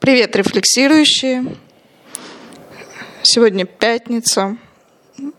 Привет, 0.00 0.34
рефлексирующие. 0.34 1.58
Сегодня 3.22 3.66
пятница. 3.66 4.56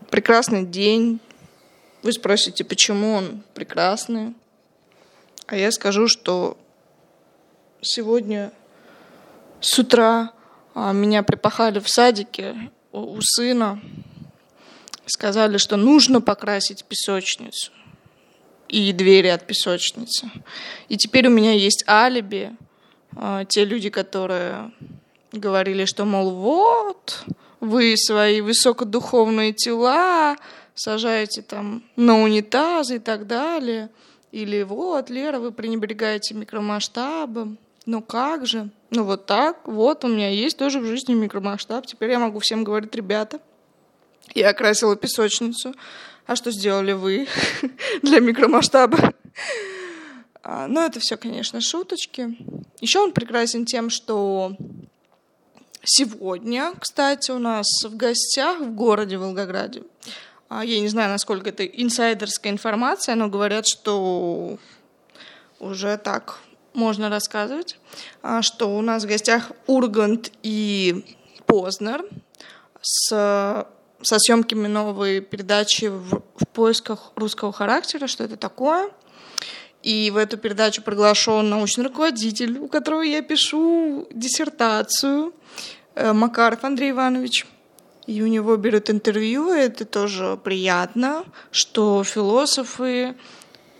Прекрасный 0.08 0.64
день. 0.64 1.18
Вы 2.04 2.12
спросите, 2.12 2.62
почему 2.62 3.14
он 3.14 3.42
прекрасный. 3.54 4.34
А 5.48 5.56
я 5.56 5.72
скажу, 5.72 6.06
что 6.06 6.56
сегодня 7.80 8.52
с 9.60 9.76
утра 9.80 10.32
а, 10.76 10.92
меня 10.92 11.24
припахали 11.24 11.80
в 11.80 11.88
садике 11.88 12.70
у 12.92 13.18
сына. 13.20 13.82
Сказали, 15.06 15.56
что 15.56 15.76
нужно 15.76 16.20
покрасить 16.20 16.84
песочницу 16.84 17.72
и 18.68 18.92
двери 18.92 19.26
от 19.26 19.44
песочницы. 19.44 20.30
И 20.88 20.96
теперь 20.96 21.26
у 21.26 21.30
меня 21.30 21.50
есть 21.50 21.84
алиби. 21.88 22.56
А, 23.16 23.44
те 23.44 23.64
люди, 23.64 23.90
которые 23.90 24.70
говорили, 25.32 25.84
что, 25.84 26.04
мол, 26.04 26.30
вот, 26.30 27.24
вы 27.60 27.94
свои 27.96 28.40
высокодуховные 28.40 29.52
тела 29.52 30.36
сажаете 30.74 31.42
там 31.42 31.84
на 31.96 32.20
унитазы 32.20 32.96
и 32.96 32.98
так 32.98 33.26
далее. 33.26 33.90
Или 34.32 34.62
вот, 34.62 35.10
Лера, 35.10 35.38
вы 35.38 35.52
пренебрегаете 35.52 36.34
микромасштабом. 36.34 37.58
Ну 37.84 38.00
как 38.00 38.46
же? 38.46 38.70
Ну 38.90 39.04
вот 39.04 39.26
так, 39.26 39.66
вот 39.66 40.04
у 40.04 40.08
меня 40.08 40.30
есть 40.30 40.56
тоже 40.56 40.80
в 40.80 40.86
жизни 40.86 41.14
микромасштаб. 41.14 41.86
Теперь 41.86 42.10
я 42.10 42.18
могу 42.18 42.38
всем 42.38 42.64
говорить, 42.64 42.94
ребята, 42.94 43.40
я 44.34 44.50
окрасила 44.50 44.96
песочницу. 44.96 45.74
А 46.26 46.36
что 46.36 46.50
сделали 46.50 46.92
вы 46.92 47.26
для 48.02 48.20
микромасштаба? 48.20 49.12
А, 50.42 50.66
Но 50.66 50.80
ну, 50.80 50.86
это 50.86 51.00
все, 51.00 51.16
конечно, 51.16 51.60
шуточки. 51.60 52.36
Еще 52.80 52.98
он 52.98 53.12
прекрасен 53.12 53.64
тем, 53.64 53.90
что 53.90 54.56
сегодня, 55.84 56.72
кстати, 56.78 57.30
у 57.30 57.38
нас 57.38 57.66
в 57.84 57.96
гостях 57.96 58.60
в 58.60 58.74
городе 58.74 59.18
Волгограде, 59.18 59.84
а, 60.48 60.64
я 60.64 60.80
не 60.80 60.88
знаю, 60.88 61.10
насколько 61.10 61.48
это 61.50 61.64
инсайдерская 61.64 62.52
информация, 62.52 63.14
но 63.14 63.28
говорят, 63.28 63.66
что 63.66 64.58
уже 65.60 65.96
так 65.96 66.40
можно 66.74 67.08
рассказывать, 67.08 67.78
а, 68.22 68.42
что 68.42 68.76
у 68.76 68.82
нас 68.82 69.04
в 69.04 69.08
гостях 69.08 69.52
Ургант 69.66 70.32
и 70.42 71.04
Познер 71.46 72.04
с 72.80 73.66
со 74.04 74.18
съемками 74.18 74.66
новой 74.66 75.20
передачи 75.20 75.86
в, 75.86 76.22
в 76.34 76.48
поисках 76.52 77.12
русского 77.14 77.52
характера, 77.52 78.06
что 78.06 78.24
это 78.24 78.36
такое. 78.36 78.90
И 79.82 80.10
в 80.10 80.16
эту 80.16 80.36
передачу 80.38 80.82
приглашен 80.82 81.48
научный 81.48 81.84
руководитель, 81.84 82.58
у 82.58 82.68
которого 82.68 83.02
я 83.02 83.20
пишу 83.22 84.06
диссертацию, 84.12 85.32
э, 85.94 86.12
Макаров 86.12 86.64
Андрей 86.64 86.92
Иванович. 86.92 87.46
И 88.06 88.22
у 88.22 88.26
него 88.26 88.56
берут 88.56 88.90
интервью, 88.90 89.52
и 89.52 89.60
это 89.60 89.84
тоже 89.84 90.38
приятно, 90.42 91.24
что 91.50 92.02
философы 92.04 93.14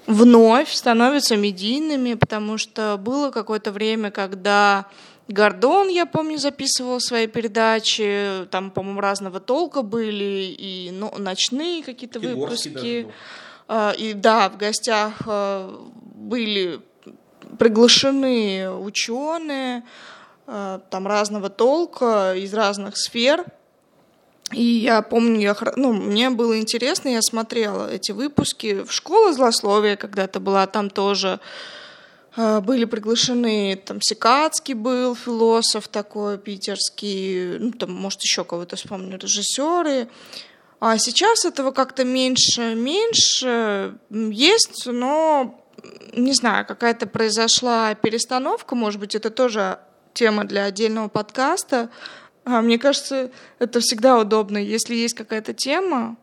вновь 0.06 0.72
становятся 0.72 1.36
медийными, 1.36 2.14
потому 2.14 2.58
что 2.58 2.96
было 2.98 3.30
какое-то 3.30 3.72
время, 3.72 4.10
когда 4.10 4.86
Гордон, 5.28 5.88
я 5.88 6.06
помню, 6.06 6.38
записывал 6.38 7.00
свои 7.00 7.26
передачи, 7.26 8.46
там, 8.50 8.70
по-моему, 8.70 9.00
разного 9.00 9.40
толка 9.40 9.82
были, 9.82 10.54
и 10.58 10.90
ну, 10.92 11.12
ночные 11.16 11.82
какие-то 11.82 12.20
выпуски. 12.20 13.02
Даже. 13.02 13.14
И 13.68 14.12
да, 14.14 14.48
в 14.50 14.56
гостях 14.58 15.22
а, 15.26 15.88
были 16.14 16.80
приглашены 17.58 18.70
ученые, 18.70 19.84
а, 20.46 20.80
там 20.90 21.06
разного 21.06 21.48
толка, 21.48 22.34
из 22.34 22.52
разных 22.54 22.96
сфер. 22.96 23.44
И 24.52 24.62
я 24.62 25.00
помню, 25.02 25.40
я, 25.40 25.56
ну, 25.76 25.92
мне 25.92 26.28
было 26.30 26.58
интересно, 26.58 27.08
я 27.08 27.22
смотрела 27.22 27.90
эти 27.90 28.12
выпуски. 28.12 28.82
В 28.82 28.92
школе 28.92 29.32
злословия 29.32 29.96
когда-то 29.96 30.40
была, 30.40 30.66
там 30.66 30.90
тоже 30.90 31.40
а, 32.36 32.60
были 32.60 32.84
приглашены, 32.84 33.80
там 33.84 34.00
Сикацкий 34.02 34.74
был, 34.74 35.14
философ 35.14 35.88
такой 35.88 36.38
питерский, 36.38 37.58
ну, 37.58 37.72
там, 37.72 37.92
может, 37.92 38.20
еще 38.22 38.44
кого-то 38.44 38.76
вспомню, 38.76 39.18
режиссеры. 39.18 40.08
А 40.84 40.98
сейчас 40.98 41.44
этого 41.44 41.70
как-то 41.70 42.02
меньше, 42.02 42.74
меньше 42.74 43.94
есть, 44.10 44.84
но, 44.86 45.64
не 46.12 46.32
знаю, 46.32 46.66
какая-то 46.66 47.06
произошла 47.06 47.94
перестановка, 47.94 48.74
может 48.74 48.98
быть, 48.98 49.14
это 49.14 49.30
тоже 49.30 49.78
тема 50.12 50.42
для 50.42 50.64
отдельного 50.64 51.06
подкаста. 51.06 51.88
А, 52.44 52.62
мне 52.62 52.80
кажется, 52.80 53.30
это 53.60 53.78
всегда 53.78 54.18
удобно, 54.18 54.58
если 54.58 54.96
есть 54.96 55.14
какая-то 55.14 55.54
тема, 55.54 56.16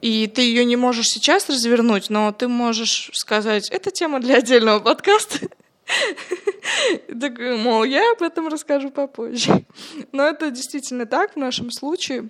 и 0.00 0.26
ты 0.26 0.42
ее 0.42 0.64
не 0.64 0.74
можешь 0.74 1.06
сейчас 1.06 1.48
развернуть, 1.48 2.10
но 2.10 2.32
ты 2.32 2.48
можешь 2.48 3.08
сказать, 3.12 3.70
это 3.70 3.92
тема 3.92 4.18
для 4.18 4.38
отдельного 4.38 4.80
подкаста. 4.80 5.38
Так, 7.20 7.38
мол, 7.38 7.84
я 7.84 8.12
об 8.12 8.22
этом 8.22 8.48
расскажу 8.48 8.90
попозже. 8.90 9.64
Но 10.10 10.24
это 10.24 10.50
действительно 10.50 11.06
так 11.06 11.34
в 11.34 11.36
нашем 11.36 11.70
случае. 11.70 12.28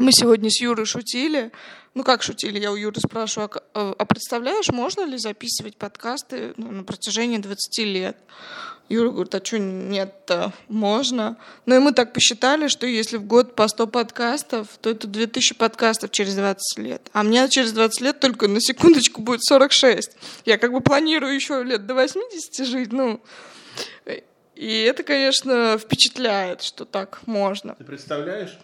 Мы 0.00 0.12
сегодня 0.12 0.48
с 0.50 0.60
Юрой 0.62 0.86
шутили. 0.86 1.52
Ну, 1.92 2.04
как 2.04 2.22
шутили? 2.22 2.58
Я 2.58 2.72
у 2.72 2.76
Юры 2.76 2.98
спрашиваю, 2.98 3.50
а, 3.74 3.94
а 3.98 4.04
представляешь, 4.06 4.70
можно 4.70 5.04
ли 5.04 5.18
записывать 5.18 5.76
подкасты 5.76 6.54
ну, 6.56 6.70
на 6.70 6.84
протяжении 6.84 7.36
20 7.36 7.78
лет? 7.80 8.16
Юра 8.88 9.10
говорит, 9.10 9.34
а 9.34 9.44
что 9.44 9.58
нет-то? 9.58 10.54
Можно. 10.68 11.36
Ну 11.66 11.76
и 11.76 11.78
мы 11.80 11.92
так 11.92 12.14
посчитали, 12.14 12.68
что 12.68 12.86
если 12.86 13.18
в 13.18 13.26
год 13.26 13.54
по 13.54 13.68
100 13.68 13.88
подкастов, 13.88 14.68
то 14.80 14.88
это 14.88 15.06
2000 15.06 15.54
подкастов 15.56 16.10
через 16.12 16.34
20 16.34 16.78
лет. 16.78 17.10
А 17.12 17.22
мне 17.22 17.46
через 17.50 17.72
20 17.72 18.00
лет 18.00 18.20
только 18.20 18.48
на 18.48 18.60
секундочку 18.62 19.20
будет 19.20 19.44
46. 19.44 20.12
Я 20.46 20.56
как 20.56 20.72
бы 20.72 20.80
планирую 20.80 21.34
еще 21.34 21.62
лет 21.62 21.86
до 21.86 21.94
80 21.94 22.66
жить, 22.66 22.90
ну... 22.90 23.20
И 24.56 24.82
это, 24.82 25.02
конечно, 25.02 25.78
впечатляет, 25.78 26.62
что 26.62 26.84
так 26.84 27.20
можно. 27.26 27.74
Ты 27.76 27.84
представляешь, 27.84 28.58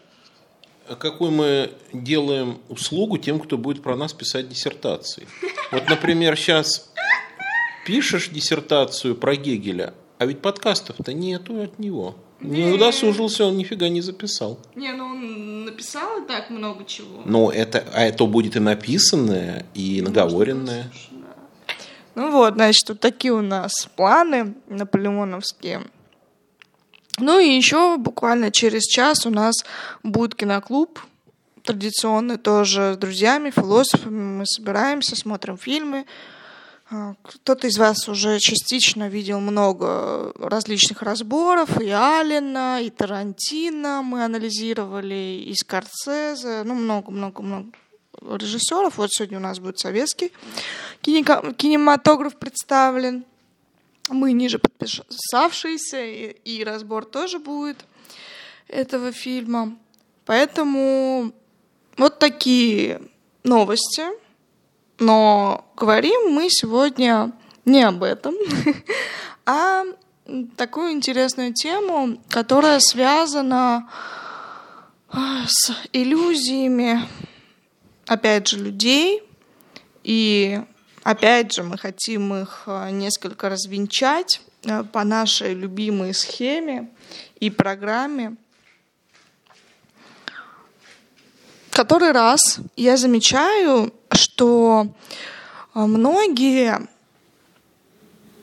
какую 0.95 1.33
мы 1.33 1.73
делаем 1.93 2.59
услугу 2.69 3.19
тем, 3.19 3.41
кто 3.41 3.59
будет 3.59 3.83
про 3.83 3.97
нас 3.97 4.13
писать 4.13 4.49
диссертации? 4.49 5.27
Вот, 5.73 5.89
например, 5.89 6.37
сейчас 6.37 6.93
пишешь 7.85 8.29
диссертацию 8.29 9.17
про 9.17 9.37
Гегеля, 9.37 9.95
а 10.19 10.27
ведь 10.27 10.41
подкастов-то 10.41 11.13
нету 11.13 11.61
от 11.63 11.79
него. 11.79 12.17
Не 12.41 12.73
удосужился, 12.73 13.47
он 13.47 13.57
нифига 13.57 13.89
не 13.89 14.03
записал. 14.03 14.59
Не, 14.75 14.93
ну 14.93 15.07
он 15.07 15.65
написал 15.65 16.23
и 16.23 16.27
так 16.27 16.51
много 16.51 16.85
чего. 16.85 17.23
Но 17.25 17.51
это, 17.51 17.85
а 17.93 18.05
это 18.05 18.27
будет 18.27 18.57
и 18.57 18.61
написанное, 18.61 19.67
и 19.75 20.03
наговоренное. 20.03 20.91
Ну 22.15 22.31
вот, 22.31 22.55
значит, 22.55 22.89
вот 22.89 23.01
такие 23.01 23.33
у 23.33 23.43
нас 23.43 23.89
планы 23.97 24.55
наполеоновские. 24.69 25.83
Ну 27.19 27.39
и 27.39 27.49
еще 27.49 27.97
буквально 27.97 28.51
через 28.51 28.85
час 28.85 29.27
у 29.27 29.31
нас 29.31 29.55
будет 30.03 30.35
киноклуб 30.35 31.01
традиционный 31.67 32.39
тоже 32.39 32.95
с 32.95 32.97
друзьями, 32.97 33.51
философами. 33.51 34.39
Мы 34.39 34.47
собираемся, 34.47 35.17
смотрим 35.17 35.59
фильмы, 35.59 36.07
а, 36.89 37.15
кто-то 37.23 37.67
из 37.67 37.77
вас 37.79 38.09
уже 38.09 38.39
частично 38.39 39.09
видел 39.09 39.41
много 39.41 40.33
различных 40.39 41.03
разборов, 41.03 41.81
и 41.81 41.91
Алина, 41.91 42.81
и 42.81 42.91
Тарантино 42.91 44.03
мы 44.03 44.25
анализировали, 44.25 45.45
и 45.45 45.55
Скорсезе, 45.55 46.63
ну 46.63 46.75
много-много-много 46.75 47.73
режиссеров. 48.23 48.99
Вот 48.99 49.11
сегодня 49.13 49.39
у 49.39 49.43
нас 49.43 49.59
будет 49.59 49.79
советский 49.79 50.33
кинематограф 51.03 52.37
представлен. 52.37 53.25
Мы 54.09 54.33
ниже 54.33 54.59
подписавшиеся, 54.59 56.05
и, 56.05 56.37
и 56.45 56.65
разбор 56.65 57.05
тоже 57.05 57.39
будет 57.39 57.85
этого 58.69 59.13
фильма. 59.13 59.77
Поэтому 60.25 61.33
вот 61.97 62.19
такие 62.19 63.01
новости. 63.43 64.05
Но 64.99 65.71
говорим 65.77 66.33
мы 66.33 66.49
сегодня 66.49 67.33
не 67.65 67.83
об 67.83 68.03
этом, 68.03 68.35
а 69.47 69.85
такую 70.57 70.93
интересную 70.93 71.53
тему, 71.53 72.19
которая 72.29 72.81
связана 72.81 73.91
а, 75.09 75.45
с 75.47 75.73
иллюзиями, 75.93 77.07
опять 78.07 78.49
же, 78.49 78.59
людей. 78.59 79.23
И 80.03 80.63
опять 81.07 81.53
же 81.53 81.63
мы 81.63 81.79
хотим 81.79 82.35
их 82.35 82.65
а, 82.67 82.91
несколько 82.91 83.49
развенчать 83.49 84.41
а, 84.65 84.83
по 84.83 85.05
нашей 85.05 85.55
любимой 85.55 86.13
схеме 86.13 86.91
и 87.39 87.49
программе. 87.49 88.37
Который 91.71 92.11
раз 92.11 92.59
я 92.75 92.97
замечаю, 92.97 93.95
что 94.11 94.89
а, 95.75 95.87
многие 95.87 96.89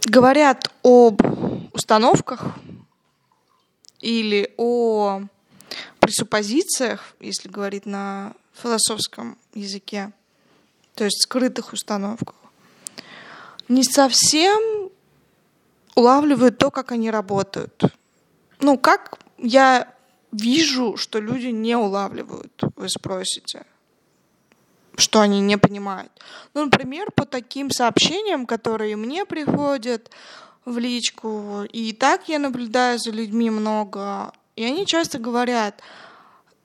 говорят 0.06 0.72
об 0.84 1.22
установках, 1.74 2.56
или 4.00 4.54
о 4.58 5.22
пресуппозициях, 6.00 7.16
если 7.22 7.48
говорить 7.48 7.86
на 7.86 8.34
философском 8.54 9.38
языке, 9.54 10.12
то 10.94 11.06
есть 11.06 11.24
скрытых 11.24 11.72
установках, 11.72 12.36
не 13.68 13.84
совсем 13.84 14.90
улавливают 15.96 16.58
то, 16.58 16.72
как 16.72 16.92
они 16.92 17.12
работают. 17.12 17.84
Ну, 18.60 18.78
как 18.78 19.20
я 19.38 19.94
вижу, 20.32 20.98
что 20.98 21.20
люди 21.20 21.48
не 21.48 21.76
улавливают, 21.76 22.54
вы 22.76 22.90
спросите, 22.90 23.66
что 24.96 25.22
они 25.22 25.42
не 25.42 25.58
понимают. 25.58 26.12
Ну, 26.54 26.66
например, 26.66 27.12
по 27.12 27.26
таким 27.26 27.70
сообщениям, 27.72 28.46
которые 28.46 28.96
мне 28.96 29.26
приходят 29.26 30.10
в 30.66 30.78
личку, 30.78 31.64
и 31.72 31.94
так 31.94 32.30
я 32.30 32.40
наблюдаю 32.40 33.00
за 33.00 33.12
людьми 33.12 33.50
много, 33.50 34.32
и 34.56 34.64
они 34.64 34.86
часто 34.86 35.20
говорят, 35.20 35.82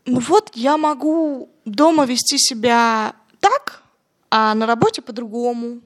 ну 0.04 0.20
вот 0.20 0.50
я 0.54 0.76
могу 0.76 1.50
дома 1.64 2.04
вести 2.04 2.38
себя 2.38 3.14
так, 3.40 3.82
а 4.30 4.54
на 4.54 4.66
работе 4.66 5.02
по-другому. 5.02 5.80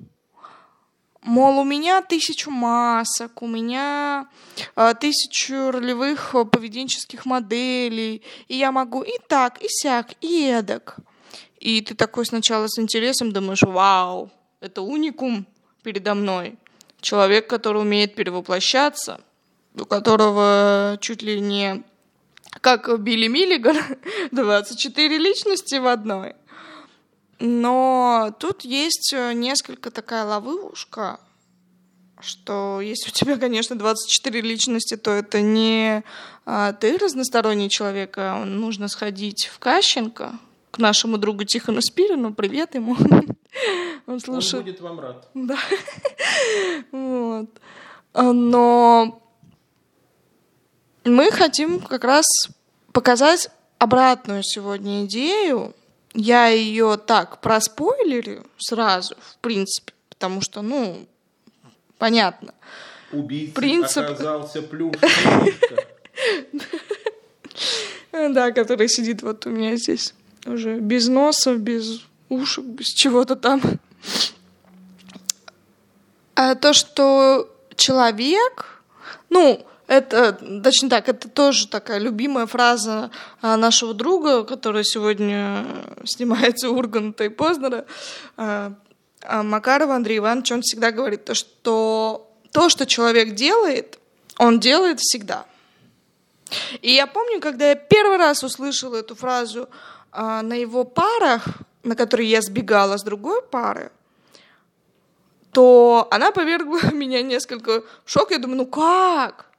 Мол, 1.22 1.60
у 1.60 1.64
меня 1.64 2.02
тысячу 2.02 2.50
масок, 2.50 3.42
у 3.42 3.46
меня 3.46 4.26
э, 4.74 4.92
тысячу 5.00 5.70
ролевых 5.70 6.34
э, 6.34 6.44
поведенческих 6.44 7.26
моделей, 7.26 8.22
и 8.48 8.56
я 8.56 8.72
могу 8.72 9.02
и 9.02 9.18
так, 9.28 9.62
и 9.62 9.66
сяк, 9.68 10.14
и 10.20 10.48
эдак. 10.48 10.96
И 11.60 11.80
ты 11.80 11.94
такой 11.94 12.26
сначала 12.26 12.66
с 12.66 12.76
интересом 12.76 13.30
думаешь, 13.30 13.62
вау, 13.62 14.32
это 14.58 14.82
уникум 14.82 15.46
передо 15.84 16.14
мной. 16.16 16.56
Человек, 17.00 17.48
который 17.48 17.82
умеет 17.82 18.16
перевоплощаться, 18.16 19.20
у 19.74 19.84
которого 19.84 20.98
чуть 21.00 21.22
ли 21.22 21.38
не 21.38 21.84
как 22.60 23.00
Билли 23.00 23.28
Миллиган, 23.28 23.76
24 24.32 25.18
личности 25.18 25.76
в 25.76 25.86
одной. 25.86 26.34
Но 27.44 28.32
тут 28.38 28.62
есть 28.62 29.12
э, 29.12 29.32
несколько 29.32 29.90
такая 29.90 30.24
ловушка, 30.24 31.18
что 32.20 32.80
если 32.80 33.10
у 33.10 33.12
тебя, 33.12 33.36
конечно, 33.36 33.76
24 33.76 34.40
личности, 34.40 34.96
то 34.96 35.10
это 35.10 35.40
не 35.40 36.04
а, 36.46 36.72
ты 36.72 36.96
разносторонний 36.98 37.68
человек, 37.68 38.14
а 38.16 38.44
нужно 38.44 38.86
сходить 38.86 39.46
в 39.46 39.58
Кащенко 39.58 40.38
к 40.70 40.78
нашему 40.78 41.18
другу 41.18 41.42
Тихону 41.42 41.82
Спирину. 41.82 42.32
Привет 42.32 42.76
ему. 42.76 42.96
Он 44.06 44.20
слушает. 44.20 44.54
Он 44.54 44.62
будет 44.62 44.80
вам 44.80 45.00
рад. 45.00 45.28
Да. 45.34 45.58
Вот. 46.92 47.50
Но 48.14 49.20
мы 51.02 51.32
хотим 51.32 51.80
как 51.80 52.04
раз 52.04 52.24
показать 52.92 53.50
обратную 53.78 54.44
сегодня 54.44 55.06
идею, 55.06 55.74
я 56.14 56.48
ее 56.48 56.96
так 56.96 57.40
проспойлерю 57.40 58.46
сразу, 58.58 59.16
в 59.20 59.38
принципе, 59.38 59.92
потому 60.08 60.40
что, 60.40 60.62
ну, 60.62 61.06
понятно. 61.98 62.54
Убийца 63.12 63.54
Принцип... 63.54 64.04
оказался 64.04 64.62
плюшка. 64.62 65.06
Да, 68.12 68.52
который 68.52 68.90
сидит 68.90 69.22
вот 69.22 69.46
у 69.46 69.48
меня 69.48 69.74
здесь 69.76 70.12
уже 70.44 70.78
без 70.78 71.08
носа, 71.08 71.54
без 71.54 72.02
ушек, 72.28 72.62
без 72.62 72.88
чего-то 72.88 73.36
там. 73.36 73.62
А 76.34 76.54
то, 76.54 76.74
что 76.74 77.50
человек, 77.76 78.82
ну, 79.30 79.66
это, 79.92 80.32
точнее 80.62 80.88
так, 80.88 81.08
это 81.10 81.28
тоже 81.28 81.68
такая 81.68 81.98
любимая 81.98 82.46
фраза 82.46 83.10
а, 83.42 83.58
нашего 83.58 83.92
друга, 83.92 84.42
который 84.42 84.84
сегодня 84.84 85.66
снимается 86.04 86.70
у 86.70 86.78
Урганта 86.78 87.24
и 87.24 87.28
Познера, 87.28 87.84
а, 88.38 88.72
а, 89.20 89.42
Макарова 89.42 89.94
Андрей 89.94 90.18
Иванович, 90.18 90.52
он 90.52 90.62
всегда 90.62 90.92
говорит, 90.92 91.26
то, 91.26 91.34
что 91.34 92.30
то, 92.52 92.70
что 92.70 92.86
человек 92.86 93.34
делает, 93.34 93.98
он 94.38 94.60
делает 94.60 95.00
всегда. 95.00 95.44
И 96.80 96.92
я 96.92 97.06
помню, 97.06 97.40
когда 97.40 97.68
я 97.68 97.74
первый 97.74 98.16
раз 98.16 98.42
услышала 98.42 98.96
эту 98.96 99.14
фразу 99.14 99.68
на 100.12 100.54
его 100.54 100.84
парах, 100.84 101.44
на 101.82 101.96
которые 101.96 102.28
я 102.30 102.42
сбегала 102.42 102.98
с 102.98 103.02
другой 103.02 103.42
пары, 103.42 103.90
то 105.52 106.08
она 106.10 106.30
повергла 106.30 106.80
меня 106.92 107.22
несколько 107.22 107.82
в 108.04 108.10
шок. 108.10 108.30
Я 108.30 108.38
думаю, 108.38 108.58
ну 108.58 108.66
как? 108.66 109.51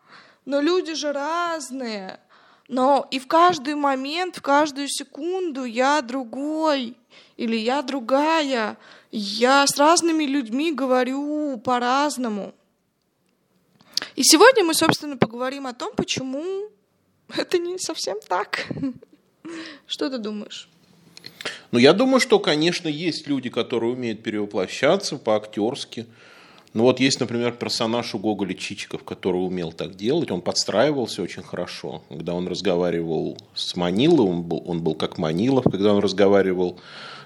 Но 0.45 0.61
люди 0.61 0.93
же 0.93 1.11
разные. 1.11 2.19
Но 2.67 3.07
и 3.11 3.19
в 3.19 3.27
каждый 3.27 3.75
момент, 3.75 4.37
в 4.37 4.41
каждую 4.41 4.87
секунду 4.87 5.63
я 5.63 6.01
другой 6.01 6.95
или 7.37 7.55
я 7.55 7.81
другая. 7.81 8.77
Я 9.11 9.67
с 9.67 9.77
разными 9.77 10.23
людьми 10.23 10.71
говорю 10.71 11.57
по-разному. 11.57 12.53
И 14.15 14.23
сегодня 14.23 14.63
мы, 14.63 14.73
собственно, 14.73 15.17
поговорим 15.17 15.67
о 15.67 15.73
том, 15.73 15.93
почему 15.95 16.69
это 17.35 17.57
не 17.57 17.77
совсем 17.77 18.17
так. 18.27 18.67
Что 19.87 20.09
ты 20.09 20.17
думаешь? 20.17 20.69
Ну, 21.71 21.79
я 21.79 21.93
думаю, 21.93 22.19
что, 22.19 22.39
конечно, 22.39 22.87
есть 22.87 23.27
люди, 23.27 23.49
которые 23.49 23.93
умеют 23.93 24.23
перевоплощаться 24.23 25.17
по-актерски. 25.17 26.05
Ну 26.73 26.83
вот 26.83 26.99
есть, 26.99 27.19
например, 27.19 27.51
персонаж 27.51 28.15
у 28.15 28.19
Гоголя 28.19 28.55
Чичиков, 28.55 29.03
который 29.03 29.37
умел 29.37 29.71
так 29.71 29.95
делать, 29.95 30.31
он 30.31 30.41
подстраивался 30.41 31.21
очень 31.21 31.43
хорошо. 31.43 32.01
Когда 32.09 32.33
он 32.33 32.47
разговаривал 32.47 33.37
с 33.53 33.75
Маниловым, 33.75 34.37
он 34.37 34.43
был, 34.43 34.63
он 34.65 34.81
был 34.81 34.95
как 34.95 35.19
Манилов, 35.19 35.65
когда 35.65 35.93
он 35.93 36.01
разговаривал 36.01 36.79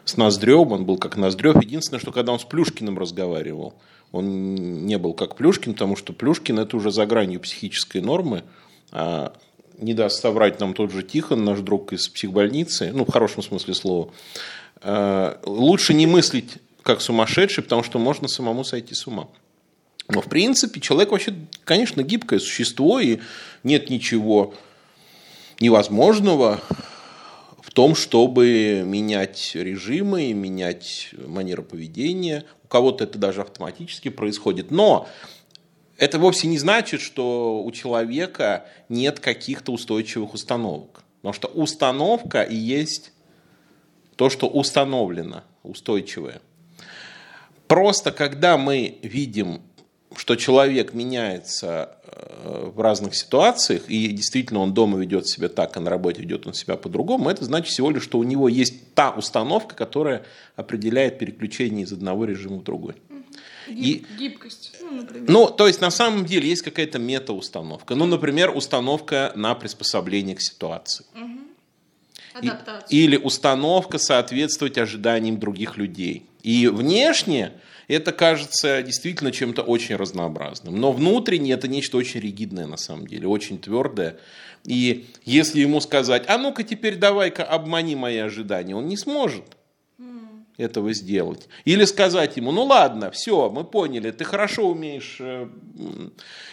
с 0.03 0.17
Ноздревым, 0.17 0.73
он 0.73 0.85
был 0.85 0.97
как 0.97 1.15
Ноздрев. 1.15 1.61
Единственное, 1.61 1.99
что 1.99 2.11
когда 2.11 2.33
он 2.33 2.39
с 2.39 2.43
Плюшкиным 2.43 2.99
разговаривал, 2.99 3.73
он 4.11 4.85
не 4.85 4.97
был 4.97 5.13
как 5.13 5.35
Плюшкин, 5.35 5.73
потому 5.73 5.95
что 5.95 6.11
Плюшкин 6.11 6.59
это 6.59 6.75
уже 6.75 6.91
за 6.91 7.05
гранью 7.05 7.39
психической 7.39 8.01
нормы. 8.01 8.43
А 8.91 9.33
не 9.77 9.93
даст 9.93 10.21
соврать 10.21 10.59
нам 10.59 10.73
тот 10.73 10.91
же 10.91 11.03
Тихон, 11.03 11.45
наш 11.45 11.59
друг 11.59 11.93
из 11.93 12.07
психбольницы, 12.09 12.91
ну, 12.93 13.05
в 13.05 13.11
хорошем 13.11 13.43
смысле 13.43 13.73
слова. 13.73 14.09
А, 14.81 15.39
лучше 15.45 15.93
не 15.93 16.05
мыслить 16.05 16.57
как 16.87 17.01
сумасшедший, 17.01 17.63
потому 17.63 17.83
что 17.83 17.99
можно 17.99 18.29
самому 18.29 18.63
сойти 18.63 18.95
с 18.95 19.07
ума. 19.07 19.27
Но, 20.07 20.21
в 20.21 20.29
принципе, 20.29 20.79
человек 20.79 21.11
вообще, 21.11 21.33
конечно, 21.65 22.01
гибкое 22.01 22.39
существо, 22.39 23.01
и 23.01 23.19
нет 23.63 23.89
ничего 23.89 24.53
невозможного 25.59 26.61
в 27.61 27.71
том, 27.73 27.93
чтобы 27.93 28.83
менять 28.85 29.51
режимы 29.53 30.27
и 30.27 30.33
менять 30.33 31.09
манеру 31.27 31.63
поведения. 31.63 32.45
У 32.63 32.69
кого-то 32.69 33.03
это 33.03 33.19
даже 33.19 33.41
автоматически 33.41 34.07
происходит. 34.07 34.71
Но 34.71 35.09
это 35.97 36.19
вовсе 36.19 36.47
не 36.47 36.57
значит, 36.57 37.01
что 37.01 37.61
у 37.61 37.69
человека 37.73 38.65
нет 38.87 39.19
каких-то 39.19 39.73
устойчивых 39.73 40.33
установок. 40.33 41.03
Потому 41.17 41.33
что 41.33 41.47
установка 41.49 42.43
и 42.43 42.55
есть 42.55 43.11
то, 44.15 44.29
что 44.29 44.47
установлено, 44.47 45.43
устойчивое. 45.63 46.39
Просто 47.67 48.11
когда 48.11 48.57
мы 48.57 48.97
видим, 49.01 49.61
что 50.15 50.35
человек 50.35 50.93
меняется 50.93 51.97
э, 52.03 52.71
в 52.73 52.79
разных 52.81 53.15
ситуациях, 53.15 53.83
и 53.89 54.07
действительно 54.07 54.61
он 54.61 54.73
дома 54.73 54.97
ведет 54.97 55.27
себя 55.27 55.49
так, 55.49 55.75
а 55.77 55.79
на 55.79 55.89
работе 55.89 56.21
ведет 56.21 56.47
он 56.47 56.53
себя 56.53 56.77
по-другому, 56.77 57.29
это 57.29 57.45
значит 57.45 57.71
всего 57.71 57.91
лишь, 57.91 58.03
что 58.03 58.17
у 58.17 58.23
него 58.23 58.47
есть 58.47 58.93
та 58.95 59.11
установка, 59.11 59.75
которая 59.75 60.23
определяет 60.55 61.19
переключение 61.19 61.85
из 61.85 61.91
одного 61.91 62.25
режима 62.25 62.57
в 62.57 62.63
другой. 62.63 62.95
И, 63.67 64.05
гибкость, 64.17 64.77
ну, 64.81 64.91
например. 64.91 65.29
Ну, 65.29 65.47
то 65.47 65.67
есть, 65.67 65.81
на 65.81 65.91
самом 65.91 66.25
деле, 66.25 66.47
есть 66.47 66.61
какая-то 66.61 66.99
метаустановка. 66.99 67.95
Ну, 67.95 68.05
например, 68.05 68.55
установка 68.55 69.33
на 69.35 69.55
приспособление 69.55 70.35
к 70.35 70.41
ситуации. 70.41 71.05
Угу. 71.15 72.47
И, 72.89 73.01
или 73.01 73.17
установка 73.17 73.97
соответствовать 73.97 74.77
ожиданиям 74.77 75.39
других 75.39 75.75
людей. 75.77 76.25
И 76.47 76.69
внешне 76.69 77.51
это 77.89 78.13
кажется 78.13 78.81
действительно 78.81 79.33
чем-то 79.33 79.63
очень 79.63 79.97
разнообразным. 79.97 80.79
Но 80.79 80.93
внутренне 80.93 81.51
это 81.51 81.67
нечто 81.67 81.97
очень 81.97 82.21
ригидное 82.21 82.67
на 82.67 82.77
самом 82.77 83.05
деле, 83.05 83.27
очень 83.27 83.59
твердое. 83.59 84.15
И 84.63 85.07
если 85.25 85.59
ему 85.59 85.81
сказать, 85.81 86.23
а 86.29 86.37
ну-ка 86.37 86.63
теперь 86.63 86.95
давай-ка 86.95 87.43
обмани 87.43 87.97
мои 87.97 88.19
ожидания, 88.19 88.77
он 88.77 88.87
не 88.87 88.95
сможет 88.95 89.43
этого 90.55 90.93
сделать. 90.93 91.49
Или 91.65 91.83
сказать 91.83 92.37
ему, 92.37 92.53
ну 92.53 92.63
ладно, 92.63 93.11
все, 93.11 93.49
мы 93.49 93.65
поняли, 93.65 94.11
ты 94.11 94.23
хорошо 94.23 94.69
умеешь 94.69 95.17
э, 95.19 95.49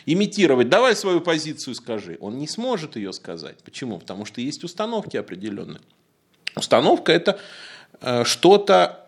имитировать, 0.07 0.69
давай 0.69 0.97
свою 0.97 1.21
позицию 1.21 1.77
скажи. 1.77 2.19
Он 2.21 2.37
не 2.37 2.49
сможет 2.49 2.97
ее 2.97 3.13
сказать. 3.13 3.59
Почему? 3.63 4.01
Потому 4.01 4.25
что 4.25 4.41
есть 4.41 4.65
установки 4.65 5.17
определенные. 5.17 5.81
Установка 6.57 7.13
это 7.13 7.39
э, 8.01 8.25
что-то 8.25 9.04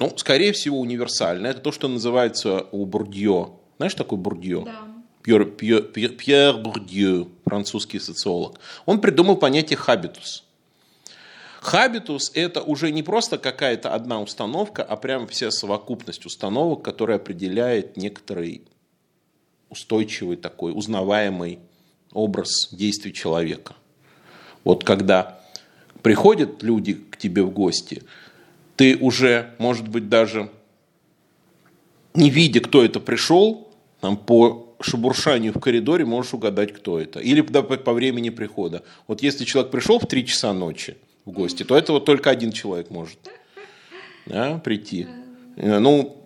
ну, 0.00 0.12
скорее 0.16 0.52
всего, 0.52 0.80
универсально. 0.80 1.48
Это 1.48 1.60
то, 1.60 1.72
что 1.72 1.86
называется 1.86 2.66
у 2.72 2.86
Бурдье. 2.86 3.50
Знаешь, 3.76 3.94
такой 3.94 4.16
Бурдье? 4.18 4.62
Да. 4.64 4.88
Пьер, 5.22 5.44
Пьер, 5.44 5.82
Пьер, 5.82 6.12
Пьер 6.12 6.56
Бурдье. 6.56 7.28
французский 7.44 8.00
социолог. 8.00 8.58
Он 8.86 9.00
придумал 9.00 9.36
понятие 9.36 9.76
«хабитус». 9.76 10.44
Хабитус– 11.60 12.32
это 12.34 12.62
уже 12.62 12.90
не 12.90 13.02
просто 13.02 13.36
какая-то 13.36 13.94
одна 13.94 14.22
установка, 14.22 14.82
а 14.82 14.96
прям 14.96 15.26
вся 15.26 15.50
совокупность 15.50 16.24
установок, 16.24 16.82
которая 16.82 17.18
определяет 17.18 17.98
некоторый 17.98 18.62
устойчивый 19.68 20.38
такой, 20.38 20.72
узнаваемый 20.72 21.58
образ 22.12 22.70
действий 22.72 23.12
человека. 23.12 23.74
Вот 24.64 24.84
когда 24.84 25.40
приходят 26.00 26.62
люди 26.62 26.94
к 26.94 27.18
тебе 27.18 27.42
в 27.42 27.50
гости, 27.50 28.02
ты 28.80 28.96
уже, 28.96 29.50
может 29.58 29.88
быть, 29.88 30.08
даже 30.08 30.48
не 32.14 32.30
видя, 32.30 32.60
кто 32.60 32.82
это 32.82 32.98
пришел, 32.98 33.68
там, 34.00 34.16
по 34.16 34.74
шебуршанию 34.80 35.52
в 35.52 35.60
коридоре 35.60 36.06
можешь 36.06 36.32
угадать, 36.32 36.72
кто 36.72 36.98
это. 36.98 37.20
Или 37.20 37.42
по, 37.42 37.62
по 37.62 37.92
времени 37.92 38.30
прихода. 38.30 38.82
Вот 39.06 39.22
если 39.22 39.44
человек 39.44 39.70
пришел 39.70 39.98
в 39.98 40.06
3 40.06 40.24
часа 40.24 40.54
ночи 40.54 40.96
в 41.26 41.30
гости, 41.30 41.62
то 41.62 41.76
это 41.76 41.92
вот 41.92 42.06
только 42.06 42.30
один 42.30 42.52
человек 42.52 42.88
может 42.88 43.18
да, 44.24 44.56
прийти. 44.56 45.08
Ну, 45.56 46.16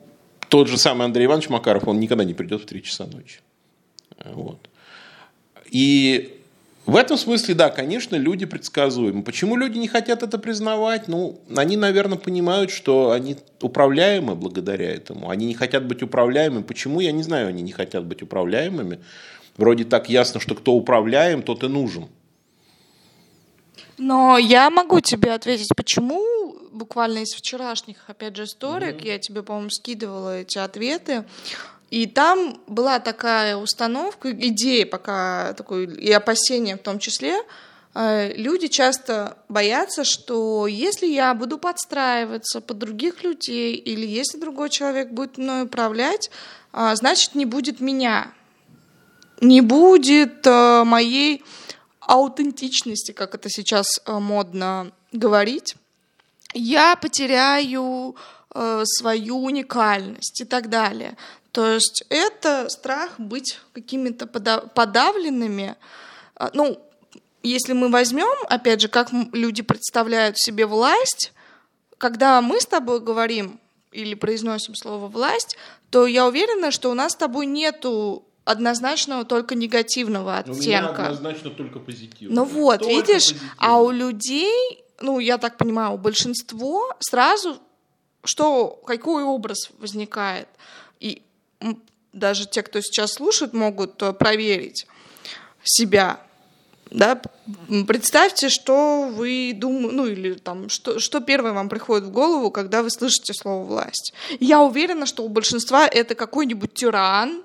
тот 0.48 0.68
же 0.68 0.78
самый 0.78 1.06
Андрей 1.06 1.24
Иванович 1.26 1.48
Макаров, 1.48 1.88
он 1.88 1.98
никогда 1.98 2.22
не 2.22 2.34
придет 2.34 2.62
в 2.62 2.66
3 2.66 2.82
часа 2.84 3.06
ночи. 3.06 3.40
Вот. 4.24 4.70
И 5.72 6.33
в 6.86 6.96
этом 6.96 7.16
смысле, 7.16 7.54
да, 7.54 7.70
конечно, 7.70 8.14
люди 8.16 8.44
предсказуемы. 8.44 9.22
Почему 9.22 9.56
люди 9.56 9.78
не 9.78 9.88
хотят 9.88 10.22
это 10.22 10.38
признавать? 10.38 11.08
Ну, 11.08 11.40
они, 11.56 11.76
наверное, 11.76 12.18
понимают, 12.18 12.70
что 12.70 13.10
они 13.12 13.36
управляемы 13.62 14.34
благодаря 14.34 14.90
этому. 14.90 15.30
Они 15.30 15.46
не 15.46 15.54
хотят 15.54 15.86
быть 15.86 16.02
управляемыми. 16.02 16.62
Почему? 16.62 17.00
Я 17.00 17.12
не 17.12 17.22
знаю, 17.22 17.48
они 17.48 17.62
не 17.62 17.72
хотят 17.72 18.04
быть 18.04 18.22
управляемыми. 18.22 19.00
Вроде 19.56 19.84
так 19.84 20.10
ясно, 20.10 20.40
что 20.40 20.54
кто 20.54 20.72
управляем, 20.72 21.42
тот 21.42 21.64
и 21.64 21.68
нужен. 21.68 22.08
Но 23.96 24.36
я 24.36 24.68
могу 24.68 25.00
тебе 25.00 25.32
ответить, 25.32 25.70
почему 25.74 26.22
буквально 26.72 27.18
из 27.18 27.32
вчерашних, 27.32 27.96
опять 28.08 28.36
же, 28.36 28.44
историк, 28.44 28.96
mm-hmm. 28.96 29.06
я 29.06 29.18
тебе, 29.18 29.42
по-моему, 29.42 29.70
скидывала 29.70 30.40
эти 30.40 30.58
ответы. 30.58 31.24
И 31.90 32.06
там 32.06 32.60
была 32.66 32.98
такая 32.98 33.56
установка, 33.56 34.32
идея 34.32 34.86
пока 34.86 35.52
такой, 35.54 35.84
и 35.86 36.10
опасения 36.10 36.76
в 36.76 36.80
том 36.80 36.98
числе, 36.98 37.36
э, 37.94 38.32
люди 38.34 38.68
часто 38.68 39.36
боятся, 39.48 40.04
что 40.04 40.66
если 40.66 41.06
я 41.06 41.34
буду 41.34 41.58
подстраиваться 41.58 42.60
под 42.60 42.78
других 42.78 43.22
людей, 43.22 43.76
или 43.76 44.06
если 44.06 44.38
другой 44.38 44.70
человек 44.70 45.10
будет 45.10 45.38
мной 45.38 45.64
управлять, 45.64 46.30
а, 46.72 46.96
значит, 46.96 47.34
не 47.36 47.44
будет 47.44 47.80
меня, 47.80 48.32
не 49.40 49.60
будет 49.60 50.46
э, 50.46 50.84
моей 50.84 51.44
аутентичности, 52.00 53.12
как 53.12 53.34
это 53.34 53.48
сейчас 53.48 53.86
э, 54.04 54.18
модно 54.18 54.90
говорить. 55.12 55.76
Я 56.52 56.96
потеряю 56.96 58.16
свою 58.84 59.38
уникальность 59.38 60.40
и 60.40 60.44
так 60.44 60.68
далее. 60.68 61.16
То 61.54 61.74
есть 61.74 62.04
это 62.08 62.68
страх 62.68 63.18
быть 63.18 63.60
какими-то 63.72 64.26
подавленными. 64.26 65.76
А, 66.34 66.50
ну, 66.52 66.80
если 67.44 67.74
мы 67.74 67.90
возьмем, 67.90 68.34
опять 68.48 68.80
же, 68.80 68.88
как 68.88 69.10
люди 69.32 69.62
представляют 69.62 70.38
себе 70.38 70.66
власть, 70.66 71.32
когда 71.98 72.40
мы 72.40 72.60
с 72.60 72.66
тобой 72.66 73.00
говорим 73.00 73.60
или 73.92 74.14
произносим 74.14 74.74
слово 74.74 75.06
власть, 75.06 75.56
то 75.90 76.06
я 76.06 76.26
уверена, 76.26 76.72
что 76.72 76.90
у 76.90 76.94
нас 76.94 77.12
с 77.12 77.16
тобой 77.16 77.46
нету 77.46 78.24
однозначного 78.44 79.24
только 79.24 79.54
негативного 79.54 80.38
оттенка. 80.38 80.58
У 80.58 80.60
меня 80.60 80.86
однозначно 80.88 81.50
только 81.50 81.78
позитивного. 81.78 82.34
Ну 82.34 82.44
вот, 82.44 82.80
только 82.80 82.92
видишь, 82.92 83.28
позитивно. 83.28 83.54
а 83.58 83.80
у 83.80 83.90
людей, 83.92 84.84
ну 85.00 85.20
я 85.20 85.38
так 85.38 85.56
понимаю, 85.56 85.92
у 85.92 85.98
большинства 85.98 86.80
сразу 86.98 87.58
что, 88.24 88.80
какой 88.86 89.22
образ 89.22 89.70
возникает? 89.78 90.48
И 91.00 91.22
даже 92.12 92.46
те, 92.46 92.62
кто 92.62 92.80
сейчас 92.80 93.14
слушает, 93.14 93.52
могут 93.52 94.02
э, 94.02 94.12
проверить 94.12 94.86
себя. 95.62 96.20
Да? 96.90 97.20
Представьте, 97.86 98.48
что 98.48 99.08
вы 99.10 99.52
думаете, 99.54 99.94
ну 99.94 100.06
или 100.06 100.34
там, 100.34 100.68
что, 100.68 100.98
что 100.98 101.20
первое 101.20 101.52
вам 101.52 101.68
приходит 101.68 102.04
в 102.04 102.12
голову, 102.12 102.50
когда 102.50 102.82
вы 102.82 102.90
слышите 102.90 103.32
слово 103.34 103.64
власть. 103.64 104.14
Я 104.38 104.60
уверена, 104.60 105.06
что 105.06 105.24
у 105.24 105.28
большинства 105.28 105.88
это 105.88 106.14
какой-нибудь 106.14 106.74
тиран, 106.74 107.42